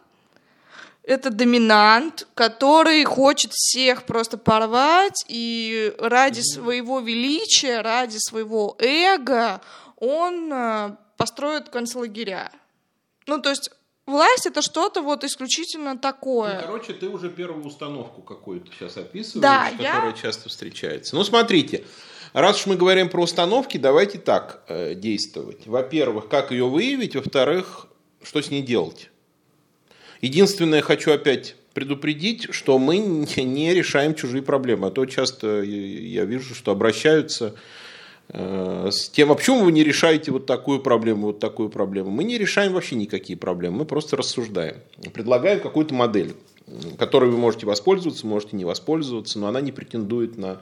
это 1.04 1.32
доминант, 1.32 2.28
который 2.36 3.04
хочет 3.06 3.52
всех 3.54 4.04
просто 4.04 4.38
порвать, 4.38 5.26
и 5.28 5.96
ради 5.98 6.42
своего 6.42 7.00
величия, 7.00 7.82
ради 7.82 8.18
своего 8.20 8.76
эго 8.78 9.62
он 10.00 10.51
э, 10.51 10.98
построит 11.18 11.70
концлагеря. 11.70 12.51
Ну, 13.27 13.41
то 13.41 13.50
есть 13.50 13.72
Власть 14.10 14.48
это 14.48 14.63
что-то 14.63 15.03
вот 15.03 15.24
исключительно 15.24 15.96
такое. 15.96 16.62
Ну, 16.62 16.65
короче, 16.65 16.94
ты 16.94 17.08
уже 17.08 17.29
первую 17.29 17.63
установку 17.63 18.24
какую-то 18.24 18.72
сейчас 18.74 18.98
описываешь, 18.98 19.44
да, 19.44 19.70
которая 19.70 20.15
я... 20.15 20.20
часто 20.20 20.50
встречается. 20.50 21.15
Ну, 21.15 21.24
смотрите, 21.24 21.84
раз 22.34 22.62
уж 22.62 22.65
мы 22.65 22.75
говорим 22.75 23.10
про 23.10 23.22
установки, 23.22 23.77
давайте 23.77 24.18
так 24.18 24.63
э, 24.68 24.96
действовать. 24.96 25.68
Во-первых, 25.68 26.27
как 26.27 26.50
ее 26.50 26.68
выявить, 26.68 27.15
во-вторых, 27.15 27.86
что 28.24 28.41
с 28.41 28.50
ней 28.50 28.63
делать. 28.63 29.12
Единственное, 30.22 30.82
хочу 30.82 31.12
опять 31.12 31.56
предупредить, 31.75 32.51
что 32.51 32.79
мы 32.79 32.98
не 32.98 33.75
решаем 33.75 34.15
чужие 34.15 34.41
проблемы. 34.41 34.88
А 34.88 34.89
то 34.89 35.06
часто 35.06 35.62
я 35.62 36.25
вижу, 36.25 36.56
что 36.56 36.72
обращаются 36.72 37.53
с 38.32 39.10
тем, 39.10 39.32
а 39.32 39.36
почему 39.36 39.64
вы 39.64 39.72
не 39.72 39.84
решаете 39.84 40.32
вот 40.32 40.46
такую 40.46 40.82
проблему, 40.82 41.28
вот 41.28 41.40
такую 41.40 41.70
проблему? 41.70 42.12
Мы 42.12 42.24
не 42.24 42.38
решаем 42.38 42.74
вообще 42.74 42.96
никакие 42.96 43.38
проблемы, 43.38 43.80
мы 43.80 43.86
просто 43.86 44.18
рассуждаем. 44.18 44.76
Предлагаем 45.14 45.60
какую-то 45.60 45.96
модель, 45.96 46.36
которой 47.00 47.32
вы 47.32 47.38
можете 47.38 47.66
воспользоваться, 47.66 48.28
можете 48.28 48.56
не 48.56 48.66
воспользоваться, 48.66 49.40
но 49.40 49.48
она 49.48 49.62
не 49.62 49.72
претендует 49.72 50.38
на 50.38 50.62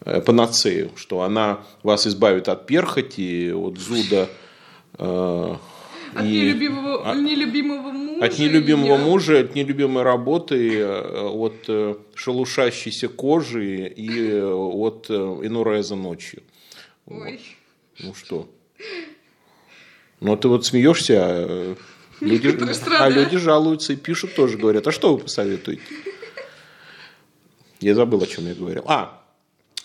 э, 0.00 0.22
панацею, 0.22 0.90
что 0.96 1.20
она 1.20 1.60
вас 1.82 2.06
избавит 2.06 2.48
от 2.48 2.66
перхоти, 2.66 3.52
от 3.52 3.76
зуда, 3.76 4.30
э, 4.98 5.56
от 6.14 6.24
и, 6.24 6.40
нелюбимого, 6.40 7.10
от, 7.10 7.16
нелюбимого 7.18 7.90
мужа. 7.90 8.24
От 8.24 8.38
нелюбимого 8.38 8.92
я... 8.92 8.96
мужа, 8.96 9.40
от 9.40 9.54
нелюбимой 9.54 10.04
работы, 10.04 10.86
от 10.86 11.68
шелушащейся 12.14 13.08
кожи 13.08 13.88
и 13.88 14.40
от 14.40 15.10
инуреза 15.10 15.94
ночью. 15.94 16.42
Ой. 17.10 17.40
Ну 17.98 18.14
что? 18.14 18.48
Ну, 20.20 20.36
ты 20.36 20.48
вот 20.48 20.66
смеешься, 20.66 21.14
а 21.20 21.76
люди, 22.20 22.48
а 22.98 23.08
люди 23.08 23.36
жалуются 23.36 23.92
и 23.92 23.96
пишут 23.96 24.34
тоже, 24.34 24.58
говорят, 24.58 24.86
а 24.86 24.92
что 24.92 25.14
вы 25.14 25.22
посоветуете? 25.22 25.82
Я 27.80 27.94
забыл, 27.94 28.22
о 28.22 28.26
чем 28.26 28.46
я 28.46 28.54
говорил. 28.54 28.84
А, 28.86 29.24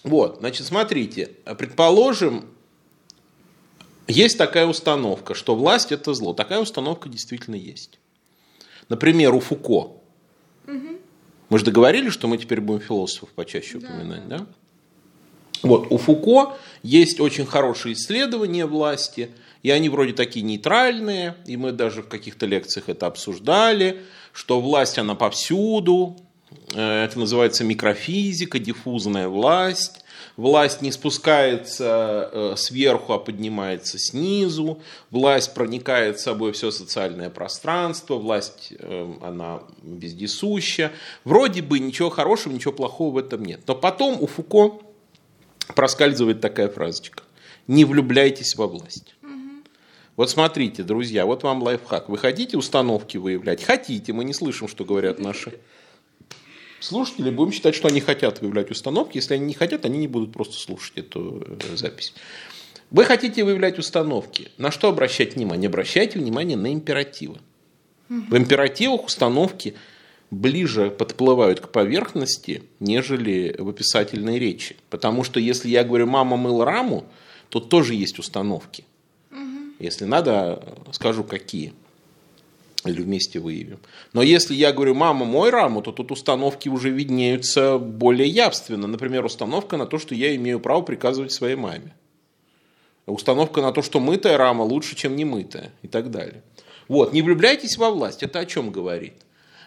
вот, 0.04 0.38
значит, 0.40 0.66
смотрите, 0.66 1.32
предположим, 1.58 2.46
есть 4.08 4.38
такая 4.38 4.66
установка, 4.66 5.34
что 5.36 5.56
власть 5.56 5.92
это 5.92 6.14
зло. 6.14 6.34
Такая 6.34 6.60
установка 6.60 7.08
действительно 7.08 7.56
есть. 7.56 8.00
Например, 8.90 9.34
у 9.34 9.40
Фуко. 9.40 10.02
Угу. 10.68 11.00
Мы 11.50 11.60
же 11.60 11.66
договорились, 11.66 12.12
что 12.12 12.28
мы 12.28 12.38
теперь 12.38 12.60
будем 12.60 12.82
философов 12.82 13.30
почаще 13.30 13.80
да. 13.80 13.88
упоминать, 13.88 14.28
да? 14.28 14.48
Вот, 15.62 15.88
у 15.92 15.98
Фуко 15.98 16.58
есть 16.82 17.20
очень 17.20 17.46
хорошие 17.46 17.94
исследования 17.94 18.66
власти, 18.66 19.30
и 19.62 19.72
они 19.72 19.88
вроде 19.88 20.14
такие 20.14 20.44
нейтральные, 20.44 21.36
и 21.46 21.56
мы 21.56 21.72
даже 21.72 22.02
в 22.02 22.10
каких-то 22.10 22.46
лекциях 22.46 22.90
это 22.90 23.08
обсуждали, 23.08 24.02
что 24.34 24.60
власть, 24.60 24.98
она 24.98 25.16
повсюду, 25.16 26.18
э, 26.74 27.06
это 27.06 27.18
называется 27.18 27.64
микрофизика, 27.64 28.60
диффузная 28.60 29.30
власть, 29.30 30.04
власть 30.36 30.82
не 30.82 30.92
спускается 30.92 32.30
э, 32.32 32.54
сверху, 32.58 33.14
а 33.14 33.20
поднимается 33.20 33.98
снизу, 33.98 34.82
власть 35.12 35.54
проникает 35.54 36.20
с 36.20 36.24
собой 36.24 36.52
все 36.52 36.70
социальное 36.72 37.30
пространство, 37.30 38.16
власть, 38.16 38.74
э, 38.78 39.14
она 39.22 39.62
вездесуща. 39.82 40.92
Вроде 41.24 41.62
бы 41.62 41.80
ничего 41.80 42.10
хорошего, 42.10 42.52
ничего 42.52 42.74
плохого 42.74 43.14
в 43.14 43.18
этом 43.18 43.46
нет. 43.46 43.62
Но 43.68 43.76
потом 43.76 44.22
у 44.22 44.28
Фуко 44.28 44.82
проскальзывает 45.76 46.42
такая 46.42 46.70
фразочка. 46.70 47.24
Не 47.68 47.86
влюбляйтесь 47.86 48.56
во 48.56 48.68
власть. 48.68 49.16
Вот 50.16 50.30
смотрите, 50.30 50.84
друзья, 50.84 51.26
вот 51.26 51.44
вам 51.44 51.64
лайфхак. 51.64 52.10
Вы 52.10 52.18
хотите 52.18 52.58
установки 52.58 53.18
выявлять? 53.18 53.64
Хотите, 53.64 54.14
мы 54.14 54.24
не 54.24 54.34
слышим, 54.34 54.68
что 54.68 54.86
говорят 54.86 55.20
наши 55.20 55.54
слушатели. 56.80 57.32
Будем 57.32 57.52
считать, 57.52 57.74
что 57.74 57.88
они 57.88 58.00
хотят 58.00 58.42
выявлять 58.42 58.70
установки. 58.70 59.18
Если 59.18 59.34
они 59.34 59.46
не 59.46 59.54
хотят, 59.54 59.86
они 59.86 59.98
не 59.98 60.08
будут 60.08 60.32
просто 60.32 60.54
слушать 60.54 60.98
эту 60.98 61.44
э, 61.48 61.76
запись. 61.76 62.14
Вы 62.92 63.06
хотите 63.06 63.44
выявлять 63.44 63.80
установки. 63.80 64.52
На 64.58 64.70
что 64.70 64.90
обращать 64.90 65.36
внимание? 65.36 65.68
Обращайте 65.68 66.20
внимание 66.20 66.58
на 66.58 66.72
императивы. 66.72 67.40
В 68.10 68.38
императивах 68.38 69.06
установки 69.06 69.74
ближе 70.34 70.90
подплывают 70.90 71.60
к 71.60 71.70
поверхности, 71.70 72.64
нежели 72.80 73.56
в 73.58 73.70
описательной 73.70 74.40
речи. 74.40 74.76
Потому 74.90 75.24
что 75.24 75.40
если 75.40 75.70
я 75.70 75.84
говорю 75.84 76.08
«мама 76.08 76.38
мыл 76.38 76.64
раму», 76.64 77.06
то 77.50 77.60
тоже 77.60 77.94
есть 77.94 78.20
установки. 78.20 78.86
Угу. 79.32 79.76
Если 79.80 80.06
надо, 80.06 80.64
скажу 80.92 81.24
какие. 81.24 81.74
Или 82.86 83.02
вместе 83.02 83.40
выявим. 83.40 83.80
Но 84.12 84.22
если 84.22 84.54
я 84.54 84.74
говорю 84.74 84.96
«мама, 84.96 85.26
мой 85.26 85.50
раму», 85.50 85.82
то 85.82 85.92
тут 85.92 86.12
установки 86.12 86.68
уже 86.68 86.90
виднеются 86.90 87.78
более 87.78 88.28
явственно. 88.28 88.88
Например, 88.88 89.24
установка 89.24 89.78
на 89.78 89.86
то, 89.86 90.00
что 90.00 90.16
я 90.16 90.36
имею 90.36 90.60
право 90.60 90.82
приказывать 90.82 91.32
своей 91.32 91.56
маме. 91.56 91.94
Установка 93.06 93.62
на 93.62 93.72
то, 93.72 93.82
что 93.82 94.00
мытая 94.00 94.38
рама 94.38 94.64
лучше, 94.64 94.96
чем 94.96 95.16
не 95.16 95.26
мытая 95.26 95.72
и 95.82 95.88
так 95.88 96.12
далее. 96.12 96.42
Вот, 96.88 97.14
не 97.14 97.22
влюбляйтесь 97.22 97.78
во 97.78 97.90
власть. 97.90 98.24
Это 98.24 98.40
о 98.40 98.46
чем 98.46 98.72
говорит? 98.72 99.14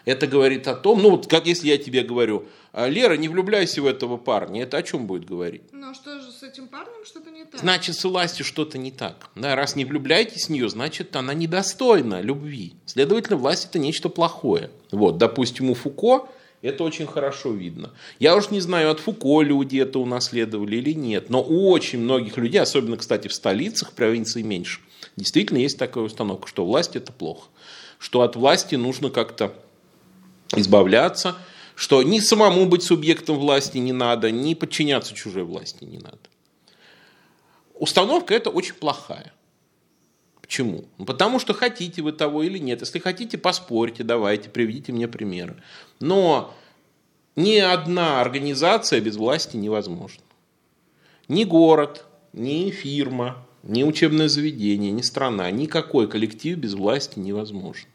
Это 0.07 0.25
говорит 0.25 0.69
о 0.69 0.73
том, 0.73 1.01
ну 1.01 1.09
вот 1.09 1.27
как 1.27 1.47
если 1.47 1.67
я 1.67 1.77
тебе 1.77 2.01
говорю, 2.01 2.45
«А, 2.71 2.87
Лера, 2.87 3.17
не 3.17 3.27
влюбляйся 3.27 3.81
в 3.81 3.85
этого 3.85 4.15
парня, 4.15 4.63
это 4.63 4.77
о 4.77 4.81
чем 4.81 5.05
будет 5.05 5.25
говорить? 5.25 5.63
Ну 5.73 5.89
а 5.89 5.93
что 5.93 6.21
же 6.21 6.31
с 6.31 6.43
этим 6.43 6.69
парнем 6.69 7.03
что-то 7.05 7.29
не 7.29 7.43
так? 7.43 7.59
Значит, 7.59 7.97
с 7.97 8.05
властью 8.05 8.45
что-то 8.45 8.77
не 8.77 8.91
так. 8.91 9.29
Да, 9.35 9.57
раз 9.57 9.75
не 9.75 9.83
влюбляетесь 9.83 10.45
в 10.45 10.49
нее, 10.49 10.69
значит, 10.69 11.13
она 11.17 11.33
недостойна 11.33 12.21
любви. 12.21 12.75
Следовательно, 12.85 13.35
власть 13.35 13.65
это 13.65 13.79
нечто 13.79 14.07
плохое. 14.07 14.71
Вот, 14.91 15.17
допустим, 15.17 15.69
у 15.71 15.73
Фуко 15.73 16.29
это 16.61 16.85
очень 16.85 17.05
хорошо 17.05 17.51
видно. 17.51 17.91
Я 18.17 18.37
уж 18.37 18.49
не 18.49 18.61
знаю, 18.61 18.91
от 18.91 19.01
Фуко 19.01 19.41
люди 19.41 19.77
это 19.77 19.99
унаследовали 19.99 20.77
или 20.77 20.93
нет, 20.93 21.29
но 21.29 21.43
у 21.43 21.69
очень 21.69 21.99
многих 21.99 22.37
людей, 22.37 22.61
особенно, 22.61 22.95
кстати, 22.95 23.27
в 23.27 23.33
столицах, 23.33 23.91
в 23.91 23.93
провинции 23.93 24.41
меньше, 24.41 24.79
действительно 25.17 25.57
есть 25.57 25.77
такая 25.77 26.05
установка, 26.05 26.47
что 26.47 26.65
власть 26.65 26.95
это 26.95 27.11
плохо. 27.11 27.49
Что 27.99 28.21
от 28.21 28.37
власти 28.37 28.75
нужно 28.75 29.09
как-то 29.09 29.53
избавляться, 30.55 31.35
что 31.75 32.01
ни 32.03 32.19
самому 32.19 32.65
быть 32.65 32.83
субъектом 32.83 33.37
власти 33.37 33.77
не 33.77 33.93
надо, 33.93 34.31
ни 34.31 34.53
подчиняться 34.53 35.13
чужой 35.13 35.43
власти 35.43 35.83
не 35.83 35.99
надо. 35.99 36.19
Установка 37.75 38.33
это 38.33 38.49
очень 38.49 38.73
плохая. 38.73 39.33
Почему? 40.41 40.85
Ну, 40.97 41.05
потому 41.05 41.39
что 41.39 41.53
хотите 41.53 42.01
вы 42.01 42.13
того 42.13 42.41
или 42.41 42.57
нет. 42.57 42.79
Если 42.79 42.99
хотите, 42.99 43.37
поспорьте, 43.37 44.03
давайте, 44.03 44.49
приведите 44.49 44.93
мне 44.93 45.07
примеры. 45.07 45.61
Но 45.99 46.53
ни 47.35 47.57
одна 47.57 48.21
организация 48.21 49.01
без 49.01 49.17
власти 49.17 49.57
невозможна. 49.57 50.23
Ни 51.27 51.43
город, 51.43 52.05
ни 52.33 52.71
фирма, 52.71 53.45
ни 53.61 53.83
учебное 53.83 54.29
заведение, 54.29 54.91
ни 54.91 55.01
страна, 55.01 55.51
никакой 55.51 56.07
коллектив 56.07 56.57
без 56.57 56.73
власти 56.73 57.19
невозможен. 57.19 57.89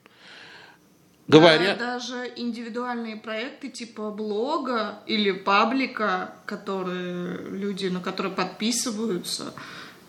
Говоря... 1.32 1.74
Да, 1.74 1.94
даже 1.94 2.30
индивидуальные 2.36 3.16
проекты 3.16 3.70
типа 3.70 4.10
блога 4.10 4.98
или 5.06 5.32
паблика, 5.32 6.34
которые 6.44 7.38
люди, 7.48 7.86
на 7.86 8.00
которые 8.00 8.34
подписываются, 8.34 9.54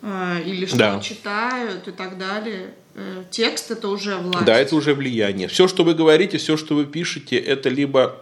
э, 0.02 0.42
или 0.46 0.66
что 0.66 0.78
да. 0.78 1.00
читают 1.00 1.88
и 1.88 1.92
так 1.92 2.18
далее. 2.18 2.74
Э, 2.96 3.24
текст 3.32 3.72
это 3.72 3.88
уже 3.88 4.18
власть. 4.18 4.46
Да, 4.46 4.60
это 4.60 4.76
уже 4.76 4.94
влияние. 4.94 5.48
Все, 5.48 5.70
что 5.70 5.86
вы 5.86 5.94
говорите, 5.94 6.38
все, 6.38 6.58
что 6.58 6.76
вы 6.76 6.86
пишете, 6.86 7.38
это 7.38 7.70
либо 7.70 8.22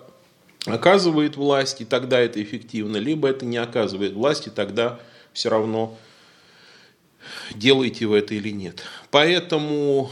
оказывает 0.67 1.37
власть, 1.37 1.81
и 1.81 1.85
тогда 1.85 2.19
это 2.19 2.41
эффективно, 2.41 2.97
либо 2.97 3.27
это 3.27 3.45
не 3.45 3.57
оказывает 3.57 4.13
власть, 4.13 4.45
и 4.45 4.51
тогда 4.51 4.99
все 5.33 5.49
равно 5.49 5.97
делаете 7.55 8.05
вы 8.05 8.19
это 8.19 8.35
или 8.35 8.49
нет. 8.49 8.83
Поэтому 9.09 10.11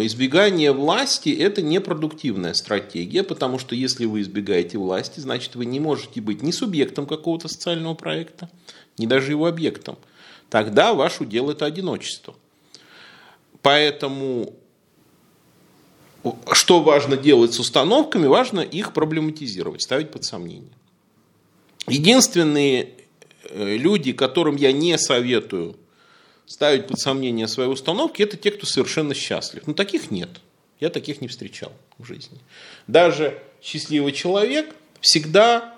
избегание 0.00 0.72
власти– 0.72 1.28
это 1.38 1.62
непродуктивная 1.62 2.54
стратегия, 2.54 3.22
потому 3.22 3.58
что 3.58 3.74
если 3.74 4.04
вы 4.04 4.20
избегаете 4.20 4.78
власти, 4.78 5.20
значит 5.20 5.56
вы 5.56 5.66
не 5.66 5.80
можете 5.80 6.20
быть 6.20 6.42
ни 6.42 6.50
субъектом 6.50 7.06
какого-то 7.06 7.48
социального 7.48 7.94
проекта, 7.94 8.50
ни 8.98 9.06
даже 9.06 9.32
его 9.32 9.46
объектом. 9.46 9.96
Тогда 10.48 10.94
ваш 10.94 11.20
удел– 11.20 11.50
это 11.50 11.64
одиночество. 11.64 12.34
Поэтому 13.62 14.54
что 16.52 16.82
важно 16.82 17.16
делать 17.16 17.54
с 17.54 17.58
установками? 17.58 18.26
Важно 18.26 18.60
их 18.60 18.92
проблематизировать, 18.92 19.82
ставить 19.82 20.10
под 20.10 20.24
сомнение. 20.24 20.72
Единственные 21.86 22.90
э, 23.44 23.76
люди, 23.76 24.12
которым 24.12 24.56
я 24.56 24.72
не 24.72 24.98
советую 24.98 25.76
ставить 26.50 26.88
под 26.88 26.98
сомнение 26.98 27.46
свои 27.46 27.68
установки, 27.68 28.22
это 28.22 28.36
те, 28.36 28.50
кто 28.50 28.66
совершенно 28.66 29.14
счастлив. 29.14 29.62
Но 29.68 29.72
таких 29.72 30.10
нет. 30.10 30.28
Я 30.80 30.90
таких 30.90 31.20
не 31.20 31.28
встречал 31.28 31.70
в 31.96 32.04
жизни. 32.04 32.38
Даже 32.88 33.40
счастливый 33.62 34.10
человек 34.10 34.74
всегда 35.00 35.76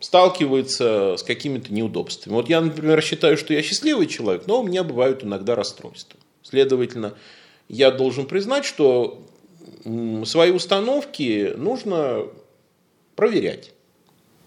сталкивается 0.00 1.16
с 1.16 1.22
какими-то 1.22 1.72
неудобствами. 1.72 2.34
Вот 2.34 2.48
я, 2.48 2.60
например, 2.60 3.00
считаю, 3.00 3.36
что 3.36 3.54
я 3.54 3.62
счастливый 3.62 4.08
человек, 4.08 4.48
но 4.48 4.60
у 4.60 4.66
меня 4.66 4.82
бывают 4.82 5.22
иногда 5.22 5.54
расстройства. 5.54 6.18
Следовательно, 6.42 7.14
я 7.68 7.92
должен 7.92 8.26
признать, 8.26 8.64
что 8.64 9.24
свои 10.24 10.50
установки 10.50 11.52
нужно 11.56 12.26
проверять. 13.14 13.70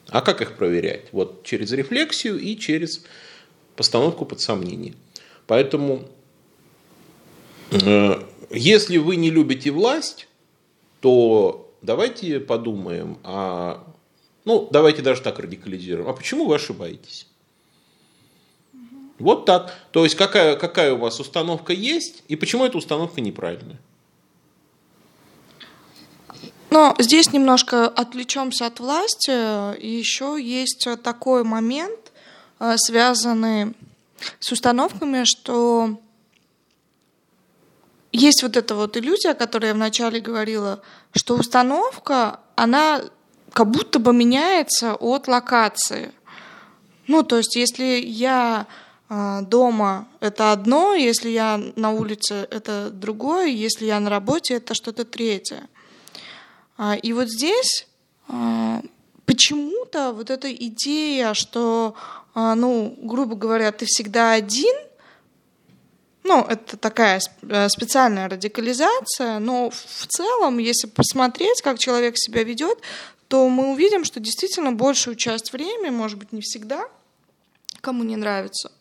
А 0.10 0.20
как 0.20 0.41
их 0.41 0.58
проверять? 0.58 1.06
Вот 1.13 1.46
через 1.46 1.72
рефлексию 1.72 2.38
и 2.38 2.58
через 2.58 3.06
постановку 3.78 4.26
под 4.26 4.41
сомнение. 4.41 4.96
Поэтому, 5.47 6.05
э, 7.71 8.23
если 8.49 8.97
вы 8.97 9.15
не 9.15 9.29
любите 9.29 9.71
власть, 9.71 10.27
то 11.01 11.71
давайте 11.81 12.39
подумаем, 12.39 13.17
а, 13.23 13.86
ну, 14.43 14.67
давайте 14.71 15.01
даже 15.01 15.21
так 15.21 15.39
радикализируем, 15.39 16.10
а 16.10 16.13
почему 16.13 16.45
вы 16.45 16.55
ошибаетесь? 16.55 17.27
Вот 19.17 19.45
так. 19.45 19.73
То 19.91 20.03
есть 20.03 20.15
какая, 20.15 20.55
какая 20.58 20.93
у 20.93 20.97
вас 20.97 21.19
установка 21.19 21.73
есть, 21.73 22.23
и 22.27 22.36
почему 22.36 22.65
эта 22.65 22.77
установка 22.77 23.21
неправильная? 23.21 23.77
Но 26.69 26.93
здесь 26.99 27.31
немножко 27.31 27.88
отвлечемся 27.88 28.65
от 28.65 28.79
власти. 28.81 29.31
Еще 29.81 30.38
есть 30.41 30.86
такой 31.03 31.45
момент, 31.45 32.12
э, 32.60 32.75
связанный 32.77 33.73
с 34.39 34.51
установками, 34.51 35.23
что 35.23 35.99
есть 38.11 38.43
вот 38.43 38.57
эта 38.57 38.75
вот 38.75 38.97
иллюзия, 38.97 39.31
о 39.31 39.35
которой 39.35 39.67
я 39.67 39.73
вначале 39.73 40.19
говорила, 40.19 40.81
что 41.13 41.35
установка, 41.35 42.39
она 42.55 43.01
как 43.51 43.69
будто 43.69 43.99
бы 43.99 44.13
меняется 44.13 44.95
от 44.95 45.27
локации. 45.27 46.11
Ну, 47.07 47.23
то 47.23 47.38
есть, 47.38 47.55
если 47.55 48.01
я 48.01 48.67
а, 49.07 49.41
дома 49.41 50.07
это 50.19 50.51
одно, 50.51 50.95
если 50.95 51.29
я 51.29 51.61
на 51.75 51.91
улице 51.91 52.47
это 52.49 52.89
другое, 52.89 53.47
если 53.47 53.85
я 53.85 53.99
на 53.99 54.09
работе 54.09 54.55
это 54.55 54.73
что-то 54.73 55.05
третье. 55.05 55.67
А, 56.77 56.95
и 56.95 57.13
вот 57.13 57.29
здесь 57.29 57.88
а, 58.27 58.81
почему-то 59.25 60.11
вот 60.13 60.29
эта 60.29 60.53
идея, 60.53 61.33
что 61.33 61.95
а, 62.33 62.55
ну, 62.55 62.93
грубо 63.01 63.35
говоря, 63.35 63.71
ты 63.71 63.85
всегда 63.85 64.33
один, 64.33 64.75
ну, 66.23 66.41
это 66.41 66.75
такая 66.75 67.21
э, 67.43 67.69
специальная 67.69 68.27
радикализация, 68.27 69.39
но 69.39 69.69
в 69.69 70.07
целом, 70.07 70.57
если 70.57 70.88
посмотреть, 70.88 71.61
как 71.61 71.79
человек 71.79 72.15
себя 72.17 72.43
ведет, 72.43 72.79
то 73.27 73.47
мы 73.47 73.71
увидим, 73.71 74.03
что 74.03 74.19
действительно 74.19 74.71
большую 74.71 75.15
часть 75.15 75.53
времени, 75.53 75.91
может 75.91 76.17
быть, 76.17 76.31
не 76.31 76.41
всегда, 76.41 76.88
кому 77.79 78.03
не 78.03 78.15
нравится 78.15 78.71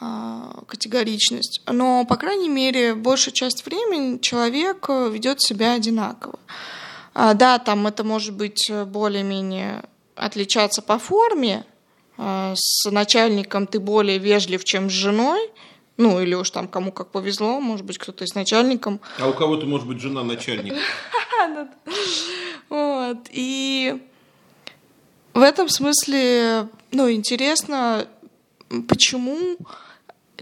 а, 0.00 0.64
категоричность, 0.66 1.62
но, 1.66 2.04
по 2.04 2.16
крайней 2.16 2.48
мере, 2.48 2.94
большую 2.94 3.34
часть 3.34 3.64
времени 3.66 4.18
человек 4.18 4.86
э, 4.88 5.10
ведет 5.10 5.40
себя 5.40 5.74
одинаково. 5.74 6.38
А, 7.14 7.34
да, 7.34 7.58
там 7.58 7.86
это 7.86 8.02
может 8.02 8.34
быть 8.34 8.68
э, 8.68 8.84
более-менее 8.84 9.84
отличаться 10.16 10.82
по 10.82 10.98
форме, 10.98 11.64
а, 12.18 12.54
с 12.56 12.90
начальником 12.90 13.66
ты 13.66 13.78
более 13.78 14.18
вежлив, 14.18 14.64
чем 14.64 14.90
с 14.90 14.92
женой, 14.92 15.40
ну, 15.96 16.20
или 16.20 16.34
уж 16.34 16.50
там 16.50 16.66
кому 16.66 16.90
как 16.90 17.12
повезло, 17.12 17.60
может 17.60 17.86
быть, 17.86 17.98
кто-то 17.98 18.26
с 18.26 18.34
начальником. 18.34 19.00
А 19.20 19.28
у 19.28 19.32
кого-то, 19.32 19.64
может 19.66 19.86
быть, 19.86 20.00
жена 20.00 20.22
начальник. 20.22 20.74
Вот. 22.70 23.28
И 23.30 24.02
в 25.34 25.40
этом 25.40 25.68
смысле, 25.68 26.68
ну, 26.90 27.10
интересно, 27.10 28.08
почему 28.88 29.58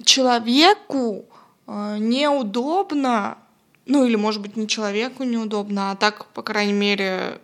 человеку 0.05 1.27
а, 1.67 1.99
неудобно, 1.99 3.39
ну, 3.87 4.05
или, 4.05 4.17
может 4.17 4.41
быть, 4.41 4.57
не 4.57 4.69
человеку 4.69 5.25
неудобно, 5.25 5.91
а 5.91 5.97
так, 5.97 6.27
по 6.27 6.43
крайней 6.43 6.73
мере, 6.73 7.41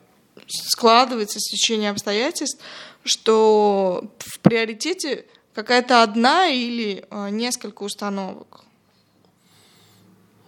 складывается 0.47 1.41
стечение 1.41 1.91
обстоятельств, 1.91 2.63
что 3.05 4.05
в 4.19 4.39
приоритете 4.41 5.27
какая-то 5.55 6.03
одна 6.03 6.49
или 6.49 7.05
э, 7.11 7.31
несколько 7.31 7.83
установок. 7.83 8.65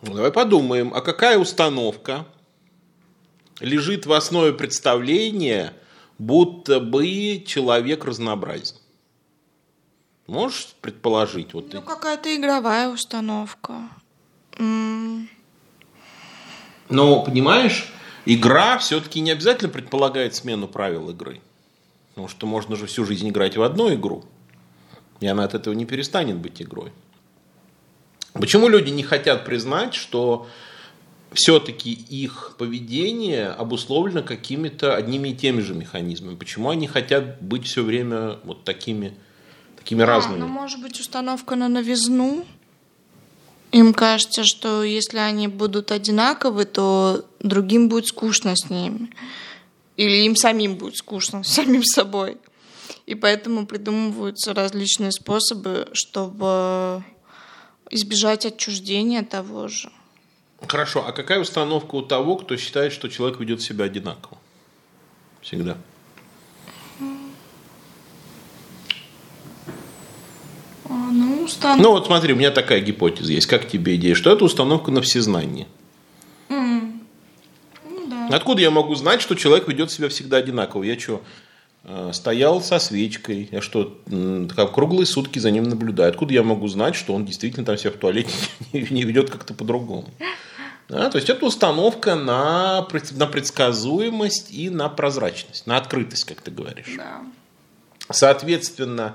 Ну, 0.03 0.15
давай 0.15 0.33
подумаем, 0.33 0.95
а 0.95 1.01
какая 1.01 1.39
установка 1.39 2.27
лежит 3.61 4.07
в 4.07 4.13
основе 4.13 4.53
представления, 4.53 5.75
будто 6.19 6.81
бы 6.81 7.43
человек 7.47 8.05
разнообразен. 8.05 8.77
Можешь 10.27 10.75
предположить? 10.81 11.55
Вот 11.55 11.73
ну, 11.73 11.83
какая-то 11.83 12.35
игровая 12.35 12.89
установка. 12.89 13.89
Но, 16.91 17.23
понимаешь, 17.23 17.93
игра 18.27 18.79
все-таки 18.79 19.21
не 19.21 19.31
обязательно 19.31 19.71
предполагает 19.71 20.35
смену 20.35 20.69
правил 20.69 21.11
игры. 21.11 21.41
Потому 22.11 22.29
что 22.29 22.47
можно 22.47 22.77
же 22.77 22.87
всю 22.87 23.05
жизнь 23.05 23.29
играть 23.29 23.57
в 23.57 23.63
одну 23.63 23.95
игру, 23.95 24.25
и 25.21 25.27
она 25.27 25.45
от 25.45 25.55
этого 25.55 25.73
не 25.75 25.87
перестанет 25.87 26.37
быть 26.37 26.61
игрой. 26.61 26.93
Почему 28.33 28.69
люди 28.69 28.91
не 28.91 29.03
хотят 29.03 29.45
признать, 29.45 29.95
что 29.95 30.49
все-таки 31.33 31.93
их 31.93 32.57
поведение 32.59 33.49
обусловлено 33.49 34.23
какими-то 34.23 34.97
одними 34.97 35.31
и 35.31 35.35
теми 35.35 35.61
же 35.61 35.75
механизмами? 35.75 36.35
Почему 36.35 36.71
они 36.71 36.87
хотят 36.87 37.41
быть 37.41 37.67
все 37.67 37.83
время 37.83 38.39
вот 38.45 38.65
такими, 38.65 39.15
такими 39.77 40.03
а, 40.03 40.07
разными? 40.07 40.41
Ну, 40.41 40.49
может 40.49 40.81
быть, 40.81 40.99
установка 41.01 41.55
на 41.57 41.69
новизну? 41.69 42.45
Им 43.73 43.95
кажется, 43.95 44.45
что 44.45 44.83
если 44.83 45.19
они 45.19 45.47
будут 45.47 45.93
одинаковы, 45.93 46.65
то 46.65 47.25
другим 47.39 47.89
будет 47.89 48.07
скучно 48.09 48.57
с 48.57 48.69
ними. 48.69 49.11
Или 49.97 50.25
им 50.25 50.35
самим 50.35 50.77
будет 50.77 50.97
скучно 50.97 51.45
самим 51.45 51.85
собой. 51.85 52.39
И 53.07 53.15
поэтому 53.15 53.67
придумываются 53.67 54.55
различные 54.55 55.13
способы, 55.13 55.89
чтобы 55.93 57.05
избежать 57.91 58.47
отчуждения 58.47 59.23
того 59.23 59.69
же. 59.69 59.91
Хорошо, 60.67 61.05
а 61.07 61.13
какая 61.13 61.41
установка 61.41 61.95
у 61.95 62.03
того, 62.03 62.37
кто 62.37 62.57
считает, 62.57 62.93
что 62.93 63.09
человек 63.09 63.41
ведет 63.41 63.63
себя 63.63 63.87
одинаково? 63.87 64.39
Всегда. 65.41 65.77
Ну, 71.11 71.45
установка. 71.45 71.83
ну 71.83 71.91
вот 71.93 72.07
смотри, 72.07 72.33
у 72.33 72.37
меня 72.37 72.51
такая 72.51 72.81
гипотеза 72.81 73.33
есть. 73.33 73.47
Как 73.47 73.69
тебе 73.69 73.97
идея? 73.97 74.15
Что 74.15 74.33
это 74.33 74.45
установка 74.45 74.91
на 74.91 75.03
всезнание? 75.03 75.67
Mm. 76.49 77.01
Ну, 77.89 78.07
да. 78.07 78.29
Откуда 78.37 78.63
я 78.63 78.71
могу 78.71 78.95
знать, 78.95 79.21
что 79.21 79.35
человек 79.35 79.69
ведет 79.69 79.91
себя 79.91 80.09
всегда 80.09 80.39
одинаково? 80.39 80.85
Я 80.85 80.99
что, 80.99 81.23
Э, 81.83 82.11
стоял 82.13 82.61
со 82.61 82.79
свечкой, 82.79 83.49
я 83.51 83.63
что, 83.63 83.99
как 84.55 84.75
круглые 84.75 85.07
сутки 85.07 85.39
за 85.39 85.51
ним 85.51 85.65
наблюдаю. 85.65 86.11
Откуда 86.11 86.35
я 86.35 86.43
могу 86.43 86.69
знать, 86.69 86.95
что 86.95 87.15
он 87.15 87.25
действительно 87.25 87.65
там 87.65 87.79
себя 87.79 87.91
в 87.91 87.95
туалете 87.95 88.31
не 88.73 89.03
ведет 89.03 89.31
как-то 89.31 89.55
по-другому? 89.55 90.11
Да, 90.89 91.09
то 91.09 91.17
есть 91.17 91.31
это 91.31 91.47
установка 91.47 92.17
на, 92.17 92.87
на 93.13 93.27
предсказуемость 93.27 94.53
и 94.53 94.69
на 94.71 94.89
прозрачность, 94.89 95.67
на 95.67 95.77
открытость, 95.77 96.25
как 96.25 96.43
ты 96.43 96.51
говоришь. 96.51 96.95
Да. 96.97 97.23
Соответственно, 98.11 99.15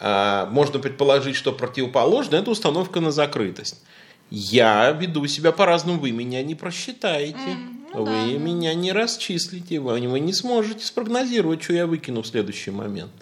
можно 0.00 0.78
предположить, 0.78 1.36
что 1.36 1.52
противоположно 1.52 2.36
это 2.36 2.50
установка 2.50 3.00
на 3.00 3.10
закрытость. 3.10 3.82
Я 4.30 4.92
веду 4.92 5.26
себя 5.26 5.52
по-разному, 5.52 5.98
вы 5.98 6.10
меня 6.12 6.42
не 6.42 6.54
просчитаете. 6.54 7.38
Mm. 7.38 7.78
Ну, 7.94 8.04
вы 8.04 8.32
да. 8.32 8.38
меня 8.38 8.74
не 8.74 8.92
расчислите, 8.92 9.80
вы, 9.80 9.98
вы 10.06 10.20
не 10.20 10.32
сможете 10.32 10.84
спрогнозировать, 10.84 11.62
что 11.62 11.72
я 11.72 11.86
выкину 11.86 12.22
в 12.22 12.26
следующий 12.26 12.70
момент. 12.70 13.12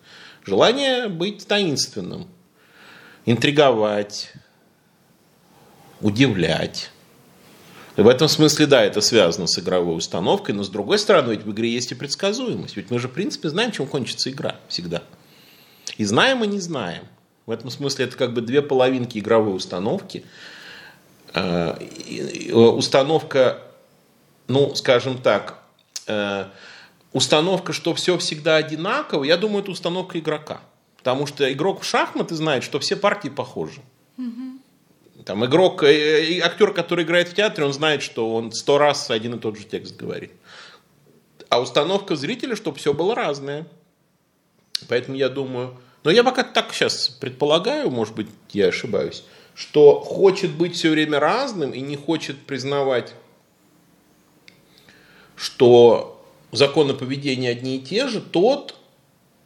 Желание 0.45 1.09
быть 1.09 1.47
таинственным, 1.47 2.27
интриговать, 3.27 4.33
удивлять. 6.01 6.91
И 7.97 8.03
в 8.03 8.09
этом 8.09 8.29
смысле, 8.29 8.67
да, 8.67 8.83
это 8.83 9.01
связано 9.01 9.47
с 9.47 9.59
игровой 9.59 9.97
установкой, 9.97 10.55
но 10.55 10.65
с 10.65 10.69
другой 10.69 10.99
стороны, 10.99 11.33
ведь 11.33 11.45
в 11.45 11.53
игре 11.53 11.71
есть 11.71 11.93
и 11.93 11.95
предсказуемость. 11.95 12.77
Ведь 12.77 12.91
мы 12.91 12.99
же, 12.99 13.09
в 13.09 13.13
принципе, 13.13 13.49
знаем, 13.49 13.71
чем 13.71 13.87
кончится 13.87 14.31
игра 14.31 14.57
всегда. 14.69 15.03
И 15.99 16.05
знаем, 16.05 16.45
и 16.45 16.47
не 16.47 16.61
знаем. 16.61 17.05
В 17.47 17.51
этом 17.51 17.71
смысле 17.71 18.07
это 18.07 18.17
как 18.17 18.35
бы 18.35 18.41
две 18.41 18.63
половинки 18.63 19.19
игровой 19.19 19.57
установки. 19.57 20.25
Э, 21.35 21.77
установка 22.53 23.63
ну, 24.49 24.75
скажем 24.75 25.19
так, 25.19 25.59
э, 26.07 26.47
установка, 27.13 27.73
что 27.73 27.95
все 27.95 28.17
всегда 28.19 28.57
одинаково, 28.57 29.25
я 29.25 29.37
думаю, 29.37 29.63
это 29.63 29.73
установка 29.73 30.19
игрока. 30.19 30.61
Потому 30.99 31.27
что 31.27 31.51
игрок 31.53 31.83
в 31.83 31.85
шахматы 31.85 32.35
знает, 32.35 32.65
что 32.65 32.79
все 32.79 32.97
партии 32.97 33.29
похожи. 33.29 33.81
Там 35.25 35.45
игрок, 35.45 35.83
э, 35.83 36.41
актер, 36.41 36.73
который 36.73 37.05
играет 37.05 37.29
в 37.29 37.35
театре, 37.35 37.67
он 37.67 37.73
знает, 37.73 38.03
что 38.03 38.35
он 38.35 38.53
сто 38.53 38.79
раз 38.79 39.11
один 39.11 39.35
и 39.35 39.39
тот 39.39 39.59
же 39.59 39.65
текст 39.65 39.97
говорит. 39.97 40.31
А 41.49 41.61
установка 41.61 42.17
зрителя, 42.17 42.55
чтобы 42.55 42.79
все 42.79 42.95
было 42.95 43.15
разное. 43.15 43.67
Поэтому 44.89 45.17
я 45.17 45.29
думаю, 45.29 45.77
но 46.07 46.13
я 46.13 46.23
пока 46.23 46.45
так 46.45 46.73
сейчас 46.73 47.09
предполагаю, 47.09 47.91
может 47.91 48.15
быть, 48.15 48.29
я 48.53 48.69
ошибаюсь, 48.69 49.25
что 49.57 49.99
хочет 49.99 50.53
быть 50.53 50.77
все 50.77 50.91
время 50.91 51.19
разным 51.19 51.73
и 51.73 51.81
не 51.81 51.97
хочет 51.97 52.39
признавать 52.47 53.13
что 55.35 56.25
законы 56.53 56.95
поведения 56.95 57.51
одни 57.51 57.79
и 57.79 57.81
те 57.81 58.07
же, 58.07 58.21
тот, 58.21 58.77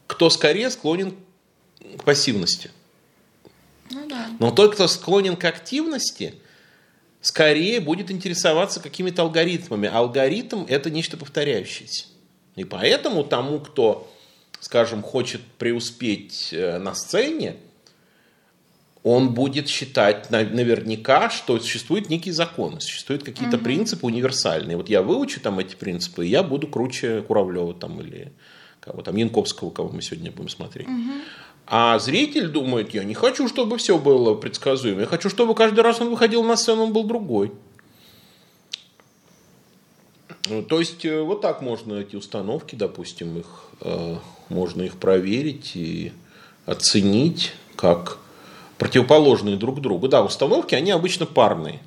кто 0.06 0.28
скорее 0.28 0.68
склонен 0.68 1.16
к 1.96 2.04
пассивности. 2.04 2.70
Ну, 3.90 4.06
да. 4.06 4.28
Но 4.38 4.50
тот, 4.50 4.74
кто 4.74 4.86
склонен 4.86 5.36
к 5.36 5.44
активности, 5.46 6.34
скорее 7.22 7.80
будет 7.80 8.10
интересоваться 8.10 8.80
какими-то 8.80 9.22
алгоритмами. 9.22 9.88
Алгоритм– 9.88 10.66
это 10.68 10.90
нечто 10.90 11.16
повторяющееся. 11.16 12.04
И 12.54 12.64
поэтому 12.64 13.24
тому, 13.24 13.60
кто, 13.60 14.12
скажем, 14.60 15.02
хочет 15.02 15.40
преуспеть 15.58 16.50
э, 16.52 16.78
на 16.78 16.94
сцене, 16.94 17.56
он 19.02 19.32
будет 19.32 19.66
считать 19.68 20.30
наверняка, 20.30 21.30
что 21.30 21.58
существуют 21.58 22.10
некие 22.10 22.34
законы, 22.34 22.80
существуют 22.80 23.22
какие-то 23.22 23.56
угу. 23.56 23.64
принципы 23.64 24.06
универсальные. 24.06 24.76
Вот 24.76 24.90
я 24.90 25.00
выучу 25.00 25.40
там 25.40 25.58
эти 25.58 25.74
принципы, 25.74 26.26
и 26.26 26.30
я 26.30 26.42
буду 26.42 26.66
круче 26.66 27.22
Куравлева 27.22 27.72
там 27.72 28.00
или 28.00 28.32
кого 28.80 29.02
там, 29.02 29.16
Янковского, 29.16 29.70
кого 29.70 29.90
мы 29.90 30.02
сегодня 30.02 30.30
будем 30.30 30.50
смотреть. 30.50 30.86
Угу. 30.86 31.12
А 31.66 31.98
зритель 31.98 32.48
думает, 32.48 32.92
я 32.92 33.04
не 33.04 33.14
хочу, 33.14 33.48
чтобы 33.48 33.78
все 33.78 33.96
было 33.96 34.34
предсказуемо. 34.34 35.02
Я 35.02 35.06
хочу, 35.06 35.30
чтобы 35.30 35.54
каждый 35.54 35.80
раз 35.80 36.00
он 36.00 36.10
выходил 36.10 36.42
на 36.42 36.56
сцену, 36.56 36.84
он 36.84 36.92
был 36.92 37.04
другой. 37.04 37.52
Ну, 40.50 40.64
то 40.64 40.80
есть 40.80 41.04
э, 41.04 41.22
вот 41.22 41.42
так 41.42 41.62
можно 41.62 41.94
эти 41.94 42.16
установки, 42.16 42.74
допустим, 42.74 43.38
их 43.38 43.46
э, 43.82 44.16
можно 44.48 44.82
их 44.82 44.96
проверить 44.96 45.76
и 45.76 46.12
оценить 46.66 47.52
как 47.76 48.18
противоположные 48.76 49.56
друг 49.56 49.80
другу. 49.80 50.08
Да, 50.08 50.24
установки, 50.24 50.74
они 50.74 50.90
обычно 50.90 51.24
парные. 51.24 51.80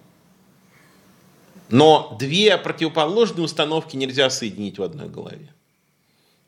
Но 1.68 2.16
две 2.18 2.58
противоположные 2.58 3.44
установки 3.44 3.98
нельзя 3.98 4.30
соединить 4.30 4.78
в 4.78 4.84
одной 4.84 5.10
голове. 5.10 5.50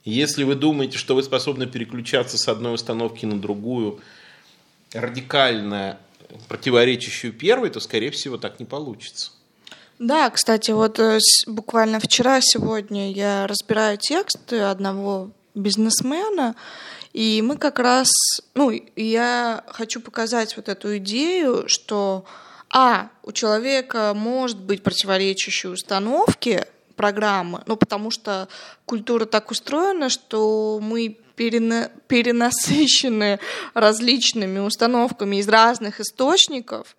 Если 0.06 0.46
вы 0.46 0.56
думаете, 0.56 0.98
что 0.98 1.16
вы 1.16 1.24
способны 1.24 1.66
переключаться 1.66 2.38
с 2.38 2.48
одной 2.48 2.76
установки 2.76 3.26
на 3.26 3.42
другую, 3.42 4.00
радикально 4.94 6.00
противоречащую 6.48 7.34
первой, 7.34 7.72
то, 7.72 7.82
скорее 7.82 8.12
всего, 8.12 8.38
так 8.38 8.62
не 8.62 8.66
получится. 8.66 9.32
Да, 10.00 10.30
кстати, 10.30 10.72
вот 10.72 11.00
э, 11.00 11.20
буквально 11.48 12.00
вчера, 12.02 12.40
сегодня 12.42 13.12
я 13.12 13.48
разбираю 13.48 13.98
тексты 13.98 14.60
одного 14.60 15.32
бизнесмена, 15.54 16.56
и 17.14 17.42
мы 17.42 17.58
как 17.58 17.80
раз, 17.80 18.10
ну, 18.56 18.72
я 18.98 19.64
хочу 19.68 20.02
показать 20.02 20.58
вот 20.58 20.68
эту 20.68 20.98
идею, 20.98 21.70
что, 21.70 22.26
а, 22.70 23.10
у 23.24 23.32
человека 23.32 24.12
может 24.14 24.60
быть 24.60 24.84
противоречащие 24.84 25.72
установки, 25.72 26.66
программы, 26.98 27.64
ну, 27.66 27.78
потому 27.78 28.12
что 28.12 28.50
культура 28.86 29.26
так 29.26 29.50
устроена, 29.50 30.10
что 30.10 30.80
мы 30.82 31.18
перена 31.36 31.92
перенасыщены 32.08 33.40
различными 33.74 34.60
установками 34.60 35.38
из 35.38 35.48
разных 35.48 36.00
источников, 36.00 36.96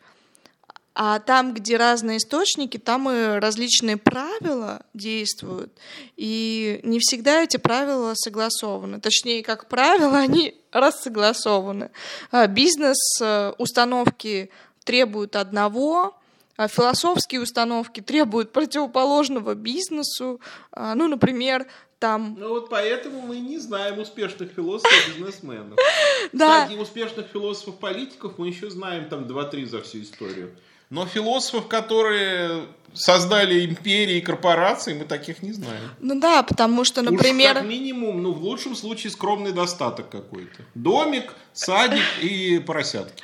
а 0.98 1.18
там, 1.18 1.52
где 1.52 1.76
разные 1.76 2.16
источники, 2.16 2.78
там 2.78 3.10
и 3.10 3.38
различные 3.38 3.98
правила 3.98 4.80
действуют. 4.94 5.70
И 6.16 6.80
не 6.84 7.00
всегда 7.00 7.42
эти 7.42 7.58
правила 7.58 8.14
согласованы. 8.14 8.98
Точнее, 8.98 9.42
как 9.42 9.68
правило, 9.68 10.16
они 10.26 10.58
рассогласованы. 10.72 11.90
А 12.30 12.46
бизнес 12.46 13.20
э, 13.20 13.52
установки 13.58 14.50
требуют 14.84 15.36
одного, 15.36 16.16
а 16.56 16.66
философские 16.66 17.42
установки 17.42 18.00
требуют 18.00 18.52
противоположного 18.52 19.54
бизнесу. 19.54 20.40
А, 20.72 20.94
ну, 20.94 21.08
например, 21.08 21.66
там... 21.98 22.36
Ну 22.38 22.48
вот 22.48 22.70
поэтому 22.70 23.20
мы 23.20 23.38
не 23.40 23.58
знаем 23.58 23.98
успешных 23.98 24.52
философов 24.52 25.08
и 25.08 25.18
бизнесменов. 25.18 25.78
Да. 26.32 26.62
Кстати, 26.64 26.78
успешных 26.78 27.26
философов-политиков 27.26 28.38
мы 28.38 28.48
еще 28.48 28.70
знаем 28.70 29.10
там 29.10 29.24
2-3 29.24 29.66
за 29.66 29.82
всю 29.82 30.00
историю. 30.00 30.56
Но 30.90 31.06
философов, 31.06 31.68
которые 31.68 32.66
создали 32.96 33.64
империи 33.66 34.16
и 34.16 34.20
корпорации, 34.20 34.94
мы 34.94 35.04
таких 35.04 35.42
не 35.42 35.52
знаем. 35.52 35.90
Ну 36.00 36.18
да, 36.20 36.42
потому 36.42 36.84
что, 36.84 37.02
например... 37.02 37.52
Уж 37.52 37.58
как 37.58 37.66
минимум, 37.66 38.22
ну 38.22 38.32
в 38.32 38.42
лучшем 38.42 38.74
случае 38.74 39.10
скромный 39.10 39.52
достаток 39.52 40.08
какой-то. 40.08 40.62
Домик, 40.74 41.34
садик 41.52 42.04
и 42.22 42.58
поросятки, 42.58 43.22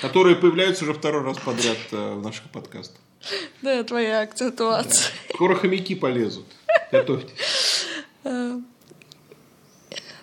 которые 0.00 0.36
появляются 0.36 0.84
уже 0.84 0.94
второй 0.94 1.22
раз 1.22 1.38
подряд 1.38 1.78
э, 1.90 2.14
в 2.14 2.22
наших 2.22 2.44
подкастах. 2.50 3.00
Да, 3.62 3.82
твоя 3.84 4.20
акцентуация. 4.20 5.12
Да. 5.28 5.34
Скоро 5.34 5.54
хомяки 5.54 5.94
полезут. 5.94 6.46
Готовьтесь. 6.90 7.86